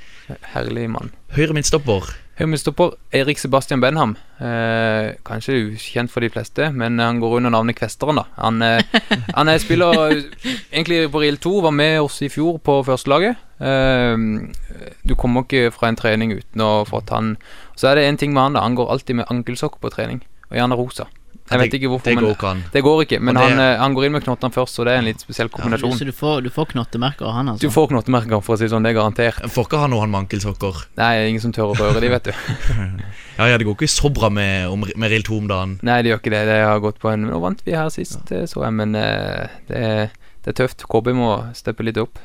[0.55, 1.13] herlig mann.
[1.37, 2.11] Høyre midtstopper.
[2.41, 4.15] Høyremidtstopper Erik Sebastian Benham.
[4.41, 8.17] Eh, kanskje ukjent for de fleste, men han går under navnet Kvesteren.
[8.17, 8.81] da Han, eh,
[9.37, 10.23] han er spiller eh,
[10.73, 13.37] egentlig på Real 2, var med oss i fjor på førstelaget.
[13.61, 14.17] Eh,
[15.05, 17.37] du kommer ikke fra en trening uten å få fått han
[17.77, 18.65] Så er det en ting med han, da.
[18.65, 21.07] Han går alltid med ankelsokker på trening, og gjerne rosa.
[21.51, 22.61] Jeg vet ikke hvorfor, det men går ikke an.
[22.73, 23.19] det går ikke.
[23.21, 25.21] Men det- han, eh, han går inn med knottene først, så det er en litt
[25.21, 25.93] spesiell kombinasjon.
[25.99, 27.61] Så du får, du får knottemerker av han, altså?
[27.61, 28.83] Du får knottemerker, for å si det sånn.
[28.87, 29.41] Det er garantert.
[29.51, 30.85] Får ikke ha noe han mankelsokker?
[30.97, 32.33] Nei, ingen som tør å røre de, vet du.
[33.41, 34.69] Ja, ja, det går ikke så bra med,
[35.01, 35.79] med Real 2 om dagen.
[35.83, 36.41] Nei, det gjør ikke det.
[36.47, 38.43] Det har gått på en Nå vant vi her sist, ja.
[38.47, 40.11] så jeg, men eh, det, er-
[40.45, 40.85] det er tøft.
[40.87, 42.19] KB må steppe litt opp.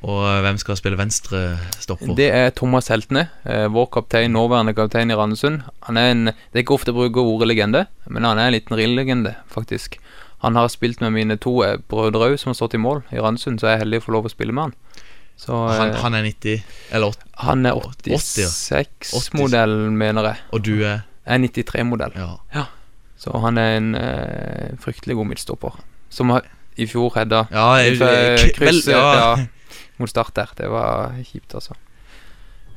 [0.00, 1.42] Og eh, hvem skal spille venstre
[1.80, 2.14] stopper?
[2.16, 5.62] Det er Thomas Heltene, eh, vår kaptein, nåværende kaptein i Randesund.
[5.88, 8.56] Han er en Det er ikke ofte jeg bruker ordet legende, men han er en
[8.56, 9.98] liten rill-legende, faktisk.
[10.40, 13.20] Han har spilt med mine to eh, brødre òg, som har stått i mål i
[13.20, 14.74] Randesund, så jeg er heldig å få lov å spille med han.
[15.40, 17.28] Så, han, han er 90 Eller 80?
[17.46, 20.42] han er 86-modell, mener jeg.
[20.52, 22.16] Og du er Jeg er 93-modell.
[22.52, 22.64] Ja.
[23.20, 25.80] Så han er en eh, fryktelig god midtstopper.
[26.12, 26.44] Som har,
[26.76, 27.76] i fjor redda Ja,
[28.56, 29.36] krysset ja.
[30.00, 30.52] mot Start der.
[30.58, 31.76] Det var kjipt, altså.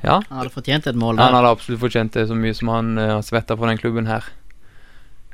[0.03, 0.19] Ja.
[0.28, 3.15] Han hadde fortjent et mål Han hadde absolutt fortjent det, så mye som han uh,
[3.15, 4.28] har svetta for den klubben her.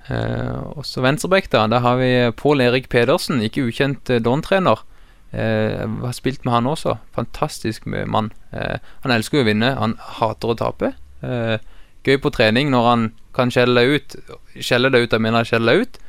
[0.09, 1.65] Uh, også venstrebekk, da.
[1.69, 4.85] Der har vi Pål Erik Pedersen, ikke ukjent uh, Don-trener.
[5.33, 6.97] Uh, har spilt med han også.
[7.17, 8.31] Fantastisk mann.
[8.53, 10.93] Uh, han elsker å vinne, han hater å tape.
[11.25, 11.57] Uh,
[12.05, 14.15] gøy på trening når han kan skjelle deg ut.
[14.57, 15.99] Skjelle deg ut, jeg mener skjelle deg ut.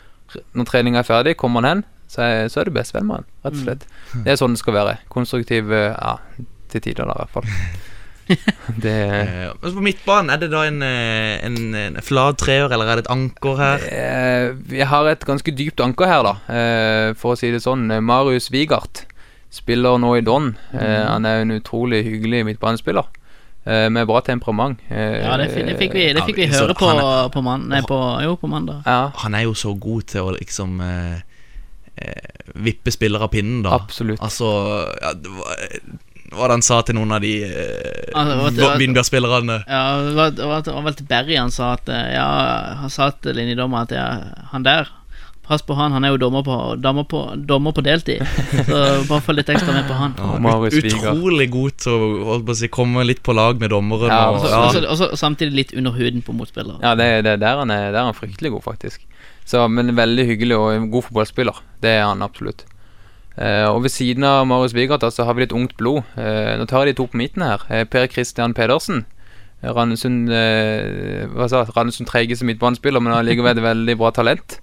[0.56, 3.26] Når treninga er ferdig, kommer han hen, så er, så er du bestevenn med han,
[3.46, 3.84] rett og slett.
[4.24, 4.96] Det er sånn det skal være.
[5.14, 6.16] Konstruktiv, eh, ja,
[6.72, 7.46] til tider, da, i hvert fall.
[8.84, 8.94] det
[9.42, 13.00] ja, men På midtbanen, er det da en, eh, en, en flat treer, eller er
[13.00, 13.86] det et anker her?
[13.90, 17.88] Jeg vi har et ganske dypt anker her, da, eh, for å si det sånn.
[17.90, 19.04] Eh, Marius Wigart
[19.50, 20.52] spiller nå i Don.
[20.70, 20.82] Mm.
[21.10, 23.08] han er en utrolig hyggelig midtbanespiller.
[23.66, 24.78] Eh, med bra temperament.
[24.88, 27.66] Eh, Ja, det, fi- det fikk vi, det fikk vi høre på, er- på, man,
[27.68, 28.82] nei, på, jo, på mandag.
[28.86, 31.18] Ja, Han er jo så god til å liksom eh,
[31.96, 33.74] eh, vippe spillere av pinnen, da.
[33.78, 34.20] absolutt.
[34.20, 34.50] Altså
[35.02, 35.56] ja, det var,
[36.30, 39.56] Hva var han sa til noen av de eh, Altså, Vindbjørn-spillerne?
[39.66, 42.28] Ja, det var, det var, det var vel til Berry han sa at eh, Ja,
[42.84, 44.08] han sa til linjedommer at ja,
[44.52, 44.90] han der
[45.50, 48.20] Pass på han, han er jo dommer på, dommer på, dommer på deltid.
[48.68, 48.76] Så
[49.08, 50.12] bare følg litt ekstra med på han.
[50.14, 53.72] Ja, ut, utrolig god til å holdt på å si, komme litt på lag med
[53.74, 54.12] dommeren.
[54.14, 54.60] Ja, og, Og så- ja.
[54.62, 56.78] og så- og så samtidig litt under huden på motspillere.
[56.86, 59.02] Ja, det, det er der han er, der er han fryktelig god, faktisk.
[59.50, 61.56] Så, men veldig hyggelig og en god fotballspiller.
[61.82, 62.62] Det er han absolutt.
[63.34, 66.04] Eh, og ved siden av Marius Wigard så har vi litt ungt blod.
[66.20, 67.64] Eh, nå tar jeg de to på midten her.
[67.70, 69.06] Eh, per Christian Pedersen.
[69.60, 71.64] Randesund eh, Hva sa?
[71.76, 74.60] Randesund treigeste midtbanespiller, men allikevel et veldig bra talent.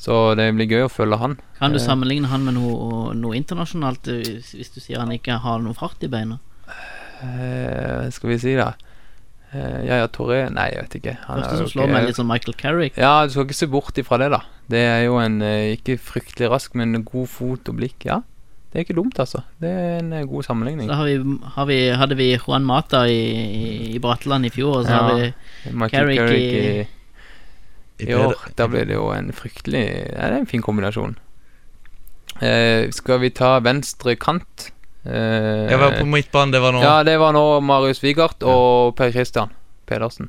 [0.00, 1.36] Så det blir gøy å følge han.
[1.58, 5.36] Kan du Eh, sammenligne han med noe, noe internasjonalt, eh, hvis du sier han ikke
[5.44, 6.38] har noe fart i beina?
[7.20, 8.72] Eh, skal vi si, da.
[9.52, 11.14] Eh, ja, ja, Torre Nei, jeg vet ikke.
[11.26, 12.96] Han Første som jo slår meg, litt som Michael Carrick.
[13.00, 14.42] Ja, du skal ikke se bort ifra det, da.
[14.70, 18.06] Det er jo en eh, ikke fryktelig rask, men god fot og blikk.
[18.06, 18.20] Ja,
[18.70, 19.40] det er ikke dumt, altså.
[19.58, 20.86] Det er en eh, god sammenligning.
[20.86, 21.16] Så har vi,
[21.56, 25.18] har vi, hadde vi Juan Mata i, i, i i fjor, og så Ja, har
[25.18, 26.86] vi Michael Carrick Carrick i-
[28.06, 28.34] i, i år.
[28.56, 29.82] Da blir det jo en fryktelig
[30.14, 31.18] Ja, det er en fin kombinasjon.
[32.40, 34.70] Uh, skal vi ta venstre kant?
[35.06, 38.94] Eh, Jeg var på midtbanen, det var nå Ja, det var nå Marius Wigard og
[38.96, 39.48] Per Christian
[39.88, 40.28] Pedersen.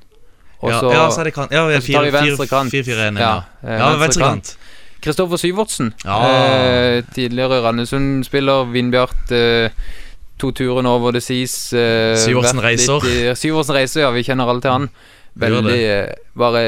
[0.61, 1.51] Også, ja, ja, så er det kant.
[1.51, 2.71] Ja, vi tar vi venstre kant.
[2.71, 3.17] 4-4-1.
[3.19, 4.55] Ja, Ja, eh, ja, venstre kant.
[5.01, 5.93] Kristoffer Syvertsen.
[6.05, 6.17] Ja.
[6.29, 8.67] Eh, tidligere Randesund-spiller.
[8.71, 9.33] Vindbjart
[10.39, 11.55] to turen over det sies.
[11.73, 13.01] Syversen reiser.
[13.35, 14.11] Syvertsen reiser, ja.
[14.13, 14.89] Vi kjenner alle til han.
[15.41, 16.61] Veldig Bare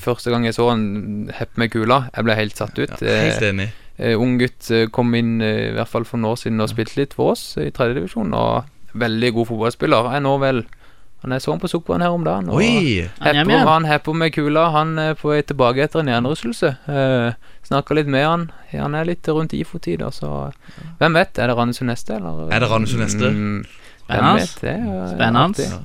[0.00, 2.92] første gang jeg så han heppe med kula, jeg ble helt satt ut.
[3.00, 3.70] Ja, Helt enig.
[4.02, 6.70] Eh, ung gutt eh, kom inn eh, i hvert fall for noen år siden og
[6.72, 8.34] spilte litt for oss i tredjedivisjon.
[8.34, 10.10] Og veldig god fotballspiller.
[10.16, 10.64] Jeg nå vel
[11.22, 12.48] Han er så han på sukkvann her om dagen.
[12.50, 13.06] og Oi!
[13.20, 13.68] Han er Hepper, med.
[13.68, 14.64] han hepper med kula.
[14.74, 16.72] Han er på vei tilbake etter en hjernerystelse.
[16.88, 17.30] Uh,
[17.62, 18.48] Snakka litt med han.
[18.72, 20.50] Han er litt rundt IFO-tida, så
[20.98, 21.38] Hvem vet?
[21.38, 22.50] Er det Randesund neste, eller?
[22.50, 23.30] Er det Randesund neste?
[23.30, 23.62] Mm,
[24.02, 24.48] Spennende.
[24.66, 25.78] er Spennende.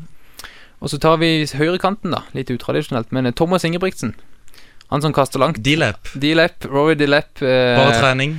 [0.81, 2.23] Og så tar vi høyrekanten, da.
[2.37, 3.13] Litt utradisjonelt.
[3.13, 4.15] Men eh, Thomas Ingebrigtsen.
[4.91, 5.57] Han som kaster langt.
[5.63, 6.07] D-Lap.
[6.15, 7.41] D-Lep, Rory D-Lep.
[7.43, 8.37] eh, Bare trening.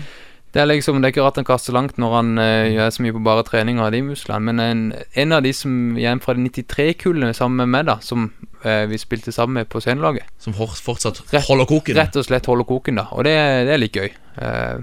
[0.55, 3.03] det er liksom, det er ikke rart han kaster langt når han eh, gjør så
[3.05, 4.41] mye på bare trening og har de musklene.
[4.49, 4.81] Men en,
[5.15, 8.31] en av de som igjen fra de 93 kullene sammen med meg, da, som
[8.65, 11.21] eh, vi spilte sammen med på scenelaget, Som fortsatt
[11.51, 11.97] holder koken.
[12.01, 13.07] rett og slett holder koken, da.
[13.13, 13.37] Og det,
[13.69, 14.09] det er litt gøy.
[14.41, 14.81] Eh,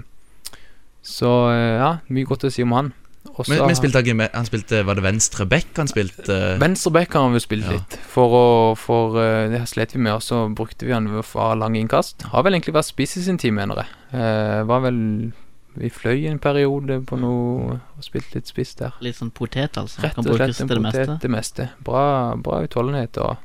[1.02, 2.92] så eh, ja, mye godt å si om han.
[3.36, 6.36] Også Men, men spilte han, han spilte Var det venstre back han spilte?
[6.60, 7.74] Venstre back har han vel spilt Ja.
[7.76, 7.96] litt.
[8.08, 8.44] For å
[8.80, 12.22] For eh, det slet vi med, og så brukte vi han få lange innkast.
[12.32, 13.86] Har vel egentlig vært spiss i sin tid, mener jeg.
[14.16, 15.32] Eh, var vel
[15.76, 18.94] Vi fløy en periode på noe og spilte litt spiss der.
[19.04, 20.00] Litt sånn potet, altså.
[20.00, 21.68] Rett og slett en potet det meste.
[21.84, 23.36] Bra, bra utholdenhet og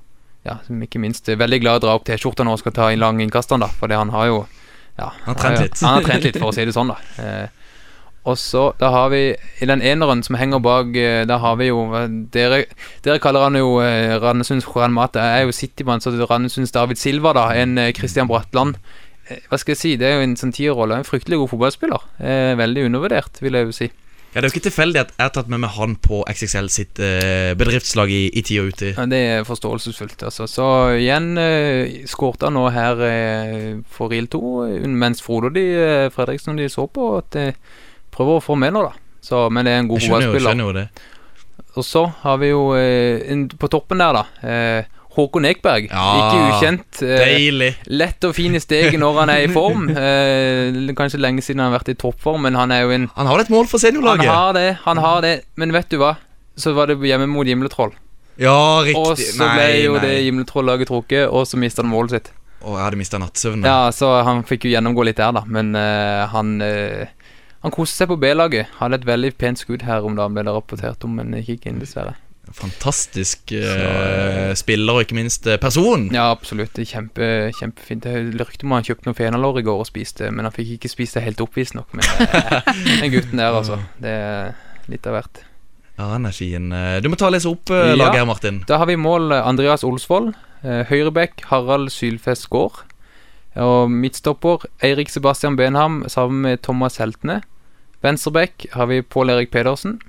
[0.45, 2.71] ja, som ikke minst er veldig glad i å dra opp T-skjorta når han skal
[2.77, 3.67] ta inn lang innkast, da.
[3.67, 4.47] Fordi han har jo
[4.97, 5.79] Ja, Han har trent jo- litt.
[5.81, 6.97] Han har trent litt, for å si det sånn, da.
[7.23, 7.47] Eh,
[8.24, 11.72] og så, da har vi I den eneren som henger bak, eh, da har vi
[11.72, 11.88] jo
[12.34, 12.65] Dere,
[13.05, 15.24] dere kaller han jo eh, Randesunds Juan Mata.
[15.26, 17.47] Jeg er jo Citymann, så Randesunds David Silva, da.
[17.57, 18.78] En eh, Christian Bratland.
[19.47, 20.99] Hva skal jeg si, det er jo en sånn tierrolle.
[20.99, 22.05] En fryktelig god fotballspiller.
[22.59, 23.88] Veldig undervurdert, vil jeg jo si.
[24.34, 26.67] Ja, Det er jo ikke tilfeldig at jeg har tatt med meg han på XXL
[26.72, 26.99] sitt
[27.59, 28.91] bedriftslag i, i og uti.
[28.91, 30.49] Ja, det er forståelsesfullt, altså.
[30.51, 30.67] Så
[30.97, 34.41] igjen eh, skårte han nå her eh, for Real 2,
[34.91, 37.55] mens Frode og de, eh, Fredriksen og de så på at eh,
[38.12, 38.93] prøver å få med nå, da.
[39.22, 40.89] Så, men det er en god OL-spiller.
[41.78, 44.26] Og så har vi jo eh, på toppen der, da.
[44.43, 45.89] Eh, Håkon Ekberg.
[45.91, 47.01] Ja, Ikke ukjent.
[47.03, 47.72] eh, Deilig.
[47.91, 49.89] lett og fin i steget når han er i form.
[50.01, 53.28] Eh, kanskje lenge siden han har vært i toppform, men han er jo en Han
[53.28, 54.26] har et mål for seniorlaget.
[54.28, 55.34] Han har det, han har det.
[55.59, 56.16] Men vet du hva?
[56.55, 57.91] Så var det hjemme mot Gimletroll.
[58.39, 59.01] Ja, riktig.
[59.01, 62.32] Og så ble jo det Gimletroll-laget trukket, og så mista han målet sitt.
[62.62, 63.66] Og jeg hadde mista nattsøvnen.
[63.68, 65.43] Ja, så han fikk jo gjennomgå litt der, da.
[65.49, 67.12] Men eh, han eh,
[67.62, 68.68] Han koste seg på B-laget.
[68.80, 71.70] Hadde et veldig pent skudd her om dagen, ble det rapportert om, men gikk ikke
[71.74, 72.16] inn, dessverre.
[72.51, 76.07] Fantastisk eh, spiller, og ikke minst eh, person.
[76.14, 76.74] Ja, absolutt.
[76.76, 78.03] Det Kjempe, kjempefint.
[78.07, 80.91] Det rykte om han kjøpte noe fenalår i går og spiste, men han fikk ikke
[80.91, 81.93] spist det helt opp, visstnok.
[81.95, 83.80] Men eh, den gutten der, altså.
[84.03, 85.43] Det er litt av hvert.
[85.99, 86.72] Ja, han er fin.
[86.76, 88.12] Eh, Du må ta og lese opp laget Ja.
[88.20, 88.64] her, Martin.
[88.68, 90.34] Da har vi mål eh, Andreas Olsvold.
[90.66, 92.84] Eh, Høyrebekk Harald Sylfest Gaard.
[93.55, 97.41] Og midtstopper Eirik Sebastian Benham sammen med Thomas Heltene.
[98.01, 99.99] Venstrebekk har vi Pål Erik Pedersen.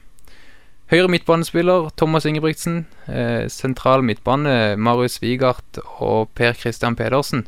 [0.93, 2.87] Høyre midtbanespiller Thomas Ingebrigtsen.
[3.09, 7.47] Eh, sentral midtbane Marius Wigart og Per Christian Pedersen.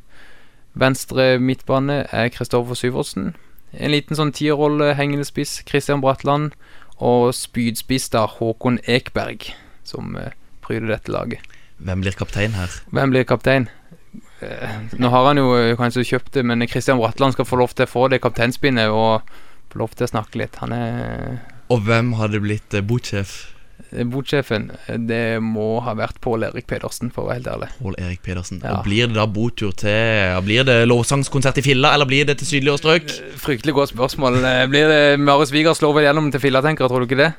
[0.75, 3.35] Venstre midtbane er Kristoffer Syvertsen.
[3.75, 6.57] En liten sånn tierrolle hengende spiss Christian Bratland.
[6.99, 9.51] Og spydspiss da Håkon Ekberg,
[9.85, 10.33] som eh,
[10.65, 11.45] pryder dette laget.
[11.85, 12.71] Hvem blir kaptein her?
[12.95, 13.69] Hvem blir kaptein?
[14.45, 17.75] Eh, nå har han jo eh, kanskje kjøpt det, men Kristian Bratland skal få lov
[17.77, 19.25] til å få det kapteinspinnet og
[19.73, 20.61] få lov til å snakke litt.
[20.63, 21.43] Han er
[21.73, 23.51] Og hvem hadde blitt eh, botsjef?
[23.95, 24.69] botsjefen.
[25.07, 27.69] Det må ha vært Pål Erik Pedersen, for å være helt ærlig.
[27.79, 28.59] Pål Erik Pedersen.
[28.65, 28.81] Ja.
[28.81, 32.49] Og Blir det da botur til Blir det lovsangskonsert i filla, eller blir det til
[32.49, 33.15] sydligere strøk?
[33.43, 34.41] Fryktelig godt spørsmål.
[34.73, 37.31] Blir det Marius Wigard slår vel gjennom til filla, tenker jeg, tror du ikke det?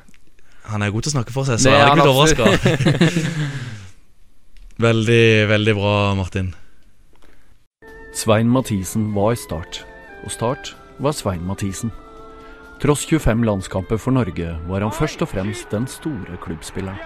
[0.72, 3.64] Han er god til å snakke for seg, Det så jeg er ikke blitt overraska.
[4.88, 6.54] veldig, veldig bra, Martin.
[8.16, 9.82] Svein Mathisen var Start,
[10.24, 10.70] og Start
[11.04, 11.90] var Svein Mathisen.
[12.80, 16.96] Tross 25 landskamper for Norge var han først og fremst den store klubbspilleren.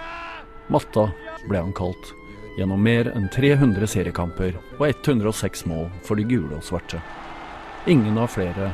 [0.71, 1.09] Matta
[1.49, 2.13] ble han kalt,
[2.55, 7.03] gjennom mer enn 300 seriekamper og 106 mål for de gule og svarte.
[7.91, 8.71] Ingen har flere,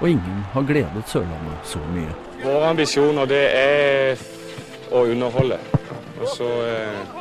[0.00, 2.10] og ingen har gledet Sørlandet så mye.
[2.42, 4.26] Våre ambisjoner det er
[4.90, 5.62] å underholde.
[6.18, 7.16] Og så eh,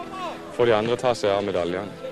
[0.58, 2.07] får de andre ta seg av medaljene.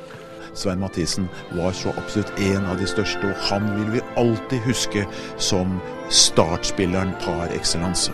[0.56, 5.04] Svein Mathisen var så absolutt en av de største, og han vil vi alltid huske
[5.38, 5.80] som
[6.10, 8.14] startspilleren par excellence.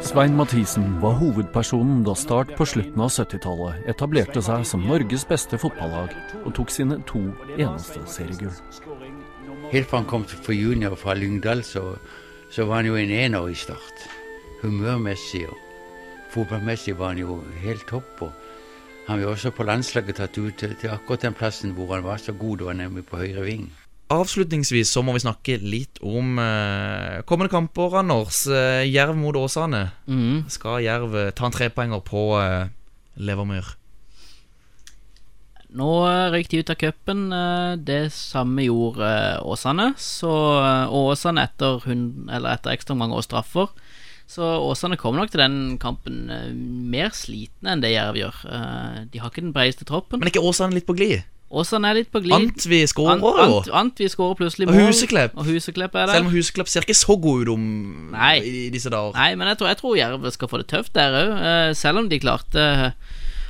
[0.00, 5.60] Svein Mathisen var hovedpersonen da Start på slutten av 70-tallet etablerte seg som Norges beste
[5.60, 7.20] fotballag og tok sine to
[7.58, 8.56] eneste seriegull.
[9.70, 11.98] Helt fra han kom for junior fra Lyngdal, så,
[12.48, 14.06] så var han jo en ener i start.
[14.64, 15.60] Humørmessig og
[16.32, 18.24] fotballmessig var han jo helt topp.
[18.24, 18.49] og
[19.10, 22.20] Han ble også på landslaget tatt ut til, til akkurat den plassen hvor han var
[22.22, 23.64] så god, var nemlig på høyre ving.
[24.10, 28.40] avslutningsvis så må vi snakke litt om eh, kommende kamper, Anders.
[28.50, 29.84] Eh, Jerv mot Åsane.
[30.10, 30.48] Mm.
[30.50, 32.72] Skal Jerv eh, ta en trepoenger på eh,
[33.22, 33.68] Levermyr?
[35.78, 37.20] Nå eh, røyk de ut av cupen.
[37.32, 39.10] eh, Det samme gjorde
[39.46, 39.92] Åsane.
[39.98, 40.30] Så
[40.90, 43.70] Åsane etter, hun, eller etter ekstraomganger og straffer.
[44.30, 48.36] Så Åsane kommer nok til den kampen eh, mer slitne enn det Jerv gjør.
[48.46, 50.20] Eh, De har ikke den bredeste troppen.
[50.20, 51.24] Men er ikke Åsane litt på glid?
[51.50, 52.36] Åsane er litt på glid.
[52.36, 53.40] Antvi skårer Ant-.
[53.42, 54.76] Ant- Antvi skårer plutselig Og.
[54.86, 55.34] Huseklepp.
[55.34, 56.14] Og Huseklepp er der.
[56.20, 57.64] Selv om Huseklepp ser ikke så god ut om
[58.14, 58.36] Nei.
[58.38, 59.18] i disse dager.
[59.18, 61.74] Nei, men jeg tror, jeg tror Jerv skal få det tøft der òg.
[61.74, 62.68] selv om de klarte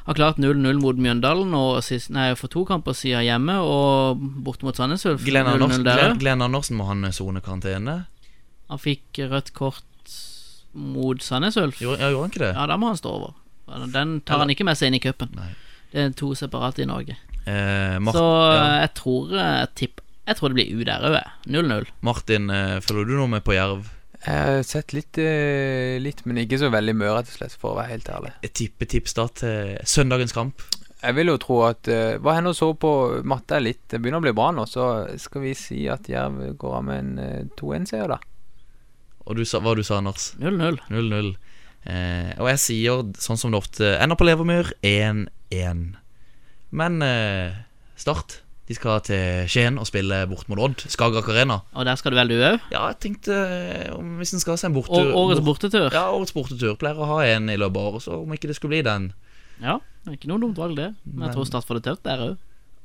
[0.07, 4.17] har klart 0-0 mot Mjøndalen og sist, nei, for to kamper siden hjemme, og
[4.49, 5.21] borte mot Sandnes Ulf.
[5.29, 7.99] Glenn, 0-0 Andersen, må han eh, sone karantene.
[8.73, 9.85] Han fikk rødt kort
[10.73, 11.81] mot Sandnes Ulf.
[11.83, 12.53] Ja, gjorde han ikke det?
[12.55, 13.35] Ja, da må han stå over.
[13.95, 15.35] Den tar han ikke med seg inn i cupen.
[15.91, 17.17] Det er to separate i Norge.
[17.47, 18.67] Eh, Martin, Så ja.
[18.85, 21.17] jeg tror jeg, tipp, jeg tror det blir U der òg,
[21.51, 21.89] 0-0.
[22.07, 23.89] Martin, eh, følger du noe med på Jerv?
[24.21, 27.73] Jeg har sett litt, eh, litt, men ikke så veldig mye, rett og slett, for
[27.73, 28.35] å være helt ærlig.
[28.45, 30.67] Et tippetips da til søndagens kamp?
[31.01, 31.89] Jeg vil jo tro at
[32.21, 32.91] Hva hender så på
[33.25, 36.59] matte er litt Det begynner å bli bra nå, så skal vi si at Jerv
[36.61, 38.19] går av med en eh, 2-1-seier, da.
[39.27, 40.33] Og du sa, hva du sa, Anders?
[40.41, 40.79] 0-0.
[40.91, 41.35] 0-0.
[41.87, 45.85] Eh, og jeg sier, sånn som det ofte ender på Levermyr, 1-1.
[46.71, 47.55] Men eh,
[48.01, 48.41] Start
[48.71, 50.85] De skal til Skien og spille bort mot Odd.
[50.93, 51.57] Skagerrak Arena.
[51.75, 52.61] Og der skal du vel du òg?
[52.71, 55.89] Ja, jeg tenkte eh, om hvis en skal se en bortetur Å- årets bortetur.
[55.91, 56.77] Ja, årets bortetur.
[56.79, 59.09] Pleier å ha en i løpet av året, så om ikke det skulle bli den.
[59.61, 60.93] Ja, det er ikke noe dumt valg, det.
[61.03, 62.37] Men Men- jeg tror Start får det tøft der òg.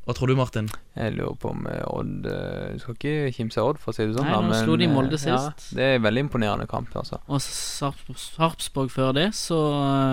[0.06, 0.68] Hva tror du, Martin?
[0.94, 3.98] Jeg lurer på om eh, Odd eh, Du skal ikke kimse av Odd, for å
[3.98, 4.28] si det sånn.
[4.30, 5.30] Nei, nå slo de Molde sist.
[5.74, 7.18] Ja, det er en veldig imponerende kamp, altså.
[7.26, 9.58] Og Sarpsborg før det, så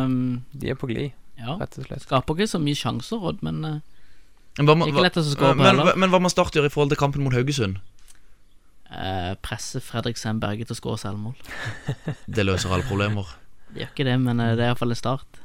[0.09, 0.17] um,
[0.57, 1.59] De er på glid, ja.
[1.61, 2.07] rett og slett.
[2.07, 3.79] Skaper ikke så mye sjanser, Odd, men uh,
[4.59, 5.93] Men hva må- Ikke lett å score på heller.
[6.01, 7.83] men hva må Start gjøre i forhold til kampen mot Haugesund?
[8.93, 11.37] eh, presse Fredrik Berge til å skåre selvmål.
[12.37, 13.29] Det løser alle problemer.
[13.73, 15.41] Det gjør ikke det, men eh, det er iallfall en start.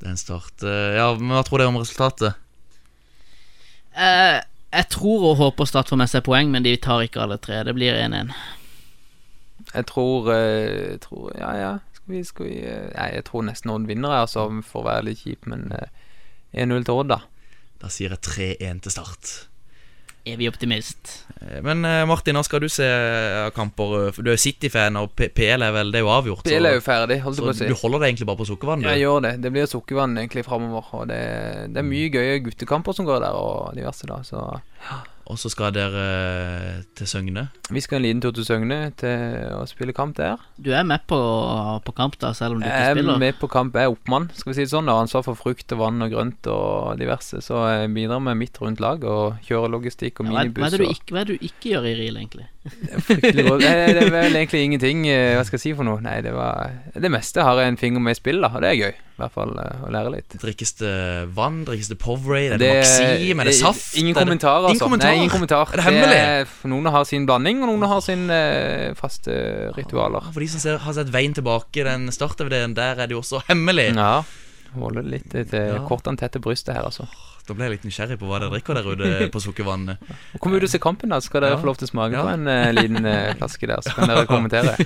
[0.00, 0.64] Det er en start.
[0.64, 2.38] Eh, Ja, men Hva tror dere om resultatet?
[3.96, 4.40] Eh,
[4.72, 7.60] jeg tror og håper Start får med seg poeng, men de tar ikke alle tre.
[7.66, 8.32] Det blir 1-1.
[9.72, 11.72] Jeg tror, jeg tror Ja, ja.
[11.94, 14.88] Skal vi, skal vi eh, Nei, jeg tror nesten Odd vinner, jeg, altså, for å
[14.88, 15.92] være litt kjip, men eh,
[16.64, 17.20] 1-0 til Odd, da.
[17.82, 18.24] Da sier jeg
[18.58, 19.32] 3-1 til Start.
[20.24, 21.24] Evig optimist.
[21.40, 24.12] Eh, Men eh, Martin, nå skal du se eh, kamper?
[24.22, 26.44] Du er City-fan, og PL er vel Det er jo avgjort.
[26.46, 27.70] PL er jo ferdig, holdt jeg på å si.
[27.72, 28.84] du holder deg egentlig bare på sukkervann?
[28.84, 28.88] du?
[28.90, 29.32] Jeg gjør det.
[29.42, 30.92] Det blir sukkervann egentlig framover.
[31.00, 31.18] Og det,
[31.74, 34.20] det er mye gøye guttekamper som går der, og diverse, da.
[34.26, 34.44] Så
[35.30, 37.44] Og så skal dere eh, til Søgne.
[37.72, 40.40] vi skal en liten tur til Søgne til å spille kamp der.
[40.58, 41.18] Du er med på,
[41.86, 43.76] på kamp, da, selv om du ikke Jeg er med på kamp.
[43.78, 44.90] Jeg er oppmann, skal vi si det sånn.
[44.90, 47.40] Har ansvar for frukt og vann og grønt og diverse.
[47.44, 50.76] Så jeg bidrar med mitt rundt lag og kjører logistikk og Ja, hva, hva, er
[50.76, 52.48] det du ikke, hva er det du ikke gjør i RIL, egentlig?
[53.02, 53.62] Fryktelig godt.
[53.64, 55.06] Det, det er vel egentlig ingenting.
[55.10, 55.98] eh, Hva skal jeg si for noe?
[56.04, 58.70] Nei, det var Det meste har jeg en finger med i spill, da, og det
[58.74, 58.92] er gøy.
[59.12, 60.36] I hvert fall eh, å lære litt.
[60.42, 60.92] Drikkes det
[61.36, 61.58] vann?
[61.66, 62.54] Drikkes det Powerade?
[62.56, 63.42] Er det, Maxim?
[63.42, 63.96] Er det saft?
[64.00, 64.76] Ingen kommentarer, altså.
[64.78, 65.11] Ingen kommentar?
[65.12, 65.68] Nei, ingen kommentar.
[65.72, 66.18] Er det hemmelig?
[66.18, 69.36] er- noen har sin blanding, og noen har sin eh, faste
[69.76, 70.32] ritualer.
[70.32, 73.42] For de som ser, har sett Veien tilbake, den start-DVD-en, der er det jo også
[73.48, 73.92] hemmelig.
[73.94, 74.22] Ja.
[74.72, 75.82] Holder litt til Ja.
[75.84, 77.04] kortene tett til brystet her, altså.
[77.44, 79.98] Da ble jeg litt nysgjerrig på hva dere drikker der ute på sukkervannet.
[80.40, 81.18] Kom ut og se kampen, da.
[81.20, 81.60] Skal dere Ja.
[81.60, 82.22] få lov til å smake Ja.
[82.22, 84.76] på en uh, liten uh, flaske der, så kan dere kommentere.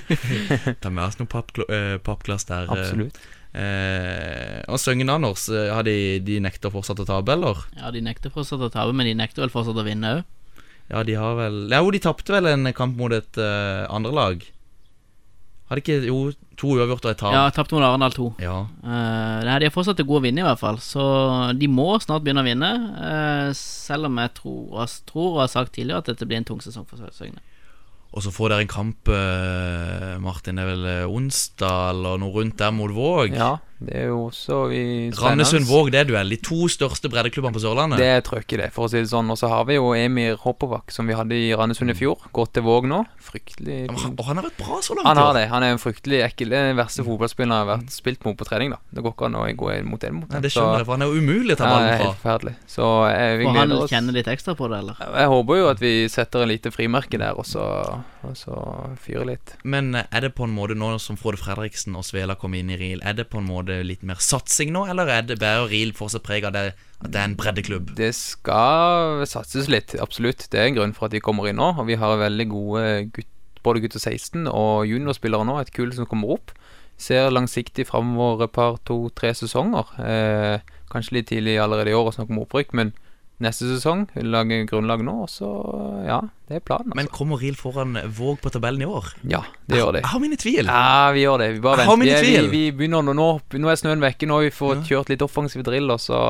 [0.81, 2.63] Ta med oss noen pappgl- eh, pappglass der.
[2.65, 2.73] eh.
[2.75, 3.15] Absolutt.
[3.55, 7.63] Eh, og Søgnen Anders, eh, har de, de nekter fortsatt å tape, eller?
[7.79, 10.25] Ja, De nekter fortsatt å tape, men de nekter vel fortsatt å vinne òg.
[10.87, 14.13] Ja, de har vel Ja, jo, de tapte vel en kamp mot et uh, andre
[14.15, 14.45] lag.
[15.67, 16.19] Hadde ikke Jo,
[16.55, 17.33] to uavgjort og et tap.
[17.35, 18.29] Ja, tapte mot Arendal 2.
[18.39, 18.61] Ja.
[18.85, 20.79] Uh, nei, de har fortsatt til gode å vinne, i hvert fall.
[20.83, 21.03] Så
[21.59, 22.71] de må snart begynne å vinne.
[22.95, 26.63] Uh, selv om jeg tror, tror og har sagt tidligere at dette blir en tung
[26.63, 27.43] sesong for Søgne.
[28.17, 32.33] Og så får dere en kamp, eh, Martin, det er vel eh, onsdag eller noe
[32.33, 33.35] rundt der mot Våg?
[33.37, 36.31] Ja, det er jo også i Randesund-Våg, det er duell.
[36.33, 37.99] De to største breddeklubbene på Sørlandet.
[38.01, 39.29] Det er trøkk i det, for å si det sånn.
[39.29, 42.25] Og så har vi jo Emir Hoppervak, som vi hadde i Randesund i fjor.
[42.33, 43.03] Gått til Våg nå.
[43.27, 45.05] Fryktelig Og han har vært bra så langt.
[45.11, 45.45] Han har det.
[45.51, 48.73] Han er en fryktelig ekkel den verste fotballspilleren jeg har vært spilt mot på trening.
[48.73, 50.41] da Det går ikke an å gå mot en mot han.
[50.41, 51.97] det skjønner jeg, for han er jo umulig å ta ballen fra.
[51.97, 52.55] Ja, helt forferdelig.
[52.71, 53.91] Så jeg, vi Får han oss.
[53.91, 55.05] kjenner litt ekstra på det, eller?
[55.21, 57.67] Jeg håper jo at vi setter en lite frimerke der, og så,
[58.23, 58.57] og så
[59.03, 59.55] fyrer litt.
[59.63, 62.71] Men eh, er det på en måte nå som Frode Fredriksen og Svela kom inn
[62.73, 65.67] i RIL, er det på en måte litt mer satsing nå, eller er det bare
[65.69, 66.63] RIL fortsatt preg av det,
[67.01, 67.93] at det er en breddeklubb?
[67.97, 70.47] Det skal satses litt, absolutt.
[70.51, 71.73] Det er en grunn for at de kommer inn nå.
[71.77, 72.85] Og vi har veldig gode
[73.17, 73.33] gutt,
[73.65, 75.59] både gutter 16 og juniorspillere nå.
[75.61, 76.53] Et kull som kommer opp.
[76.97, 79.91] Ser langsiktig framover et par, to, tre sesonger.
[80.01, 82.95] Eh, kanskje litt tidlig allerede i år å snakke om opprykk, men
[83.43, 84.07] neste sesong.
[84.25, 85.49] Lage grunnlag nå, og så
[86.07, 86.91] ja, det er planen.
[86.91, 86.99] Altså.
[86.99, 89.11] Men kommer RIL foran Våg på tabellen i år?
[89.29, 90.03] Ja, det gjør det.
[90.05, 90.71] Jeg har mine tvil.
[90.71, 91.51] Ja, vi gjør det.
[91.57, 92.25] Vi bare venter.
[92.25, 93.29] Vi, vi, begynner nå, nå.
[93.57, 94.29] Nå er snøen vekke.
[94.29, 96.21] Nå har vi fått kjørt litt offensiv drill, og så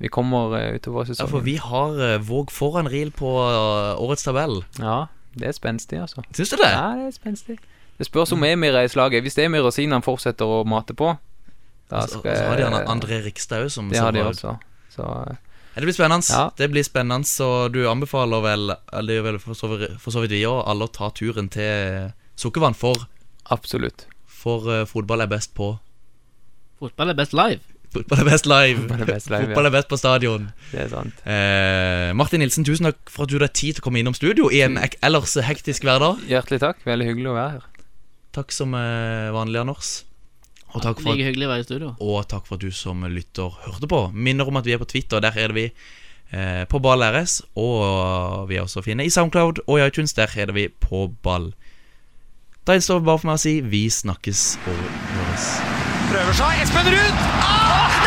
[0.00, 1.26] vi kommer utover sesongen.
[1.26, 4.62] Ja, for vi har eh, Våg foran RIL på eh, årets tabell.
[4.80, 6.24] Ja, det er spenstig, altså.
[6.32, 6.70] Syns du det?
[6.72, 7.58] Ja, det er spenstig.
[8.00, 9.20] Det spørs om Emir er i slaget.
[9.20, 11.12] Hvis Emir og Sinan fortsetter å mate på,
[11.90, 14.66] da Så, skal så har de André Rikstad òg, som Det ser de bra ut.
[14.94, 16.26] Så eh, Ja, det blir spennende.
[16.26, 16.50] Ja.
[16.58, 20.34] Det blir spennende Så du anbefaler vel Eller vel for så vidt, for så vidt
[20.34, 22.10] vi òg, alle å ta turen til
[22.40, 23.06] Sukkervann, for
[23.50, 24.06] Absolutt.
[24.26, 25.74] For uh, fotball er best på
[26.80, 27.60] Fotball er best live.
[27.92, 28.78] Fotball er best live.
[28.78, 29.48] Fotball er best live.
[29.50, 30.46] Fotball er best på stadion.
[30.70, 31.18] Det er sant.
[31.28, 34.46] Eh, Martin Nilsen, tusen takk for at du hadde tid til å komme innom studio
[34.48, 36.22] i en ellers hektisk hverdag.
[36.30, 36.80] Hjertelig takk.
[36.86, 37.66] Veldig hyggelig å være her.
[38.38, 39.90] Takk som eh, vanlig, Anders.
[40.74, 44.04] Og takk, for at, og takk for at du som lytter hørte på.
[44.14, 45.22] Minner om at vi er på Twitter.
[45.22, 47.40] Der er det vi eh, på Ball RS.
[47.58, 50.14] Og vi er også fine i Soundcloud og i iTunes.
[50.14, 51.52] Der er det vi på ball.
[52.66, 54.84] Da gjenstår det bare for meg å si vi snakkes og
[55.16, 55.48] høres.
[56.12, 56.62] Prøver seg.
[56.66, 57.26] Espen Ruud!
[57.40, 57.99] Ah!